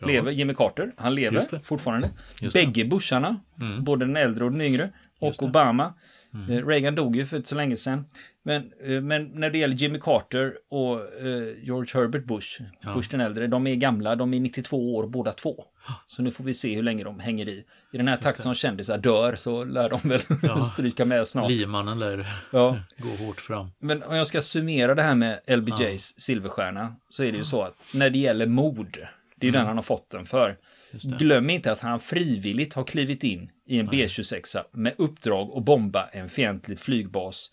Ja. 0.00 0.06
lever, 0.06 0.32
Jimmy 0.32 0.54
Carter, 0.54 0.92
han 0.96 1.14
lever 1.14 1.62
fortfarande. 1.64 2.10
Just. 2.40 2.54
Bägge 2.54 2.84
Busharna, 2.84 3.40
Mm. 3.60 3.84
både 3.84 4.04
den 4.06 4.16
äldre 4.16 4.44
och 4.44 4.50
den 4.52 4.60
yngre, 4.60 4.90
och. 5.20 5.42
Obama. 5.42 5.94
Mm. 6.34 6.50
Eh, 6.50 6.66
Reagan 6.66 6.94
dog 6.94 7.16
ju 7.16 7.26
för 7.26 7.36
inte 7.36 7.48
så 7.48 7.54
länge 7.54 7.76
sedan. 7.76 8.04
Men, 8.42 8.72
eh, 8.84 9.00
men 9.00 9.24
när 9.24 9.50
det 9.50 9.58
gäller 9.58 9.74
Jimmy 9.74 9.98
Carter 10.00 10.54
och 10.70 10.94
eh, 11.26 11.54
George 11.62 12.00
Herbert 12.02 12.24
Bush, 12.24 12.60
Ja. 12.80 12.94
Bush 12.94 13.10
den 13.10 13.20
äldre, 13.20 13.46
de 13.46 13.66
är 13.66 13.74
gamla, 13.74 14.16
de 14.16 14.34
är 14.34 14.40
92 14.40 14.94
år 14.94 15.06
båda 15.06 15.32
två. 15.32 15.64
Så 16.06 16.22
nu 16.22 16.30
får 16.30 16.44
vi 16.44 16.54
se 16.54 16.74
hur 16.74 16.82
länge 16.82 17.04
de 17.04 17.20
hänger 17.20 17.48
i. 17.48 17.64
I 17.92 17.96
den 17.96 18.08
här 18.08 18.16
takt 18.16 18.40
som 18.40 18.54
kändisar 18.54 18.98
dör 18.98 19.34
så 19.36 19.64
lär 19.64 19.90
de 19.90 20.08
väl 20.08 20.20
Ja. 20.42 20.56
stryka 20.72 21.04
med 21.04 21.28
snart. 21.28 21.50
Liemannen 21.50 21.98
lär 21.98 22.26
Ja. 22.50 22.76
gå 22.98 23.24
hårt 23.24 23.40
fram. 23.40 23.70
Men 23.78 24.02
om 24.02 24.16
jag 24.16 24.26
ska 24.26 24.40
summera 24.42 24.94
det 24.94 25.02
här 25.02 25.14
med 25.14 25.40
LBJs 25.46 26.20
silverstjärna 26.20 26.96
så 27.08 27.24
är 27.24 27.32
det 27.32 27.38
ju 27.38 27.44
så 27.44 27.62
att 27.62 27.74
när 27.94 28.10
det 28.10 28.18
gäller 28.18 28.46
mod, 28.46 28.98
det 29.36 29.46
är 29.46 29.48
ju 29.48 29.52
den 29.52 29.66
han 29.66 29.76
har 29.76 29.82
fått 29.82 30.10
den 30.10 30.24
för. 30.24 30.58
Mm. 31.04 31.18
Glöm 31.18 31.50
inte 31.50 31.72
att 31.72 31.80
han 31.80 32.00
frivilligt 32.00 32.74
har 32.74 32.84
klivit 32.84 33.24
in 33.24 33.50
i 33.66 33.78
en 33.78 33.90
B26 33.90 34.64
med 34.72 34.94
uppdrag 34.98 35.50
att 35.56 35.64
bomba 35.64 36.08
en 36.08 36.28
fientlig 36.28 36.78
flygbas. 36.78 37.50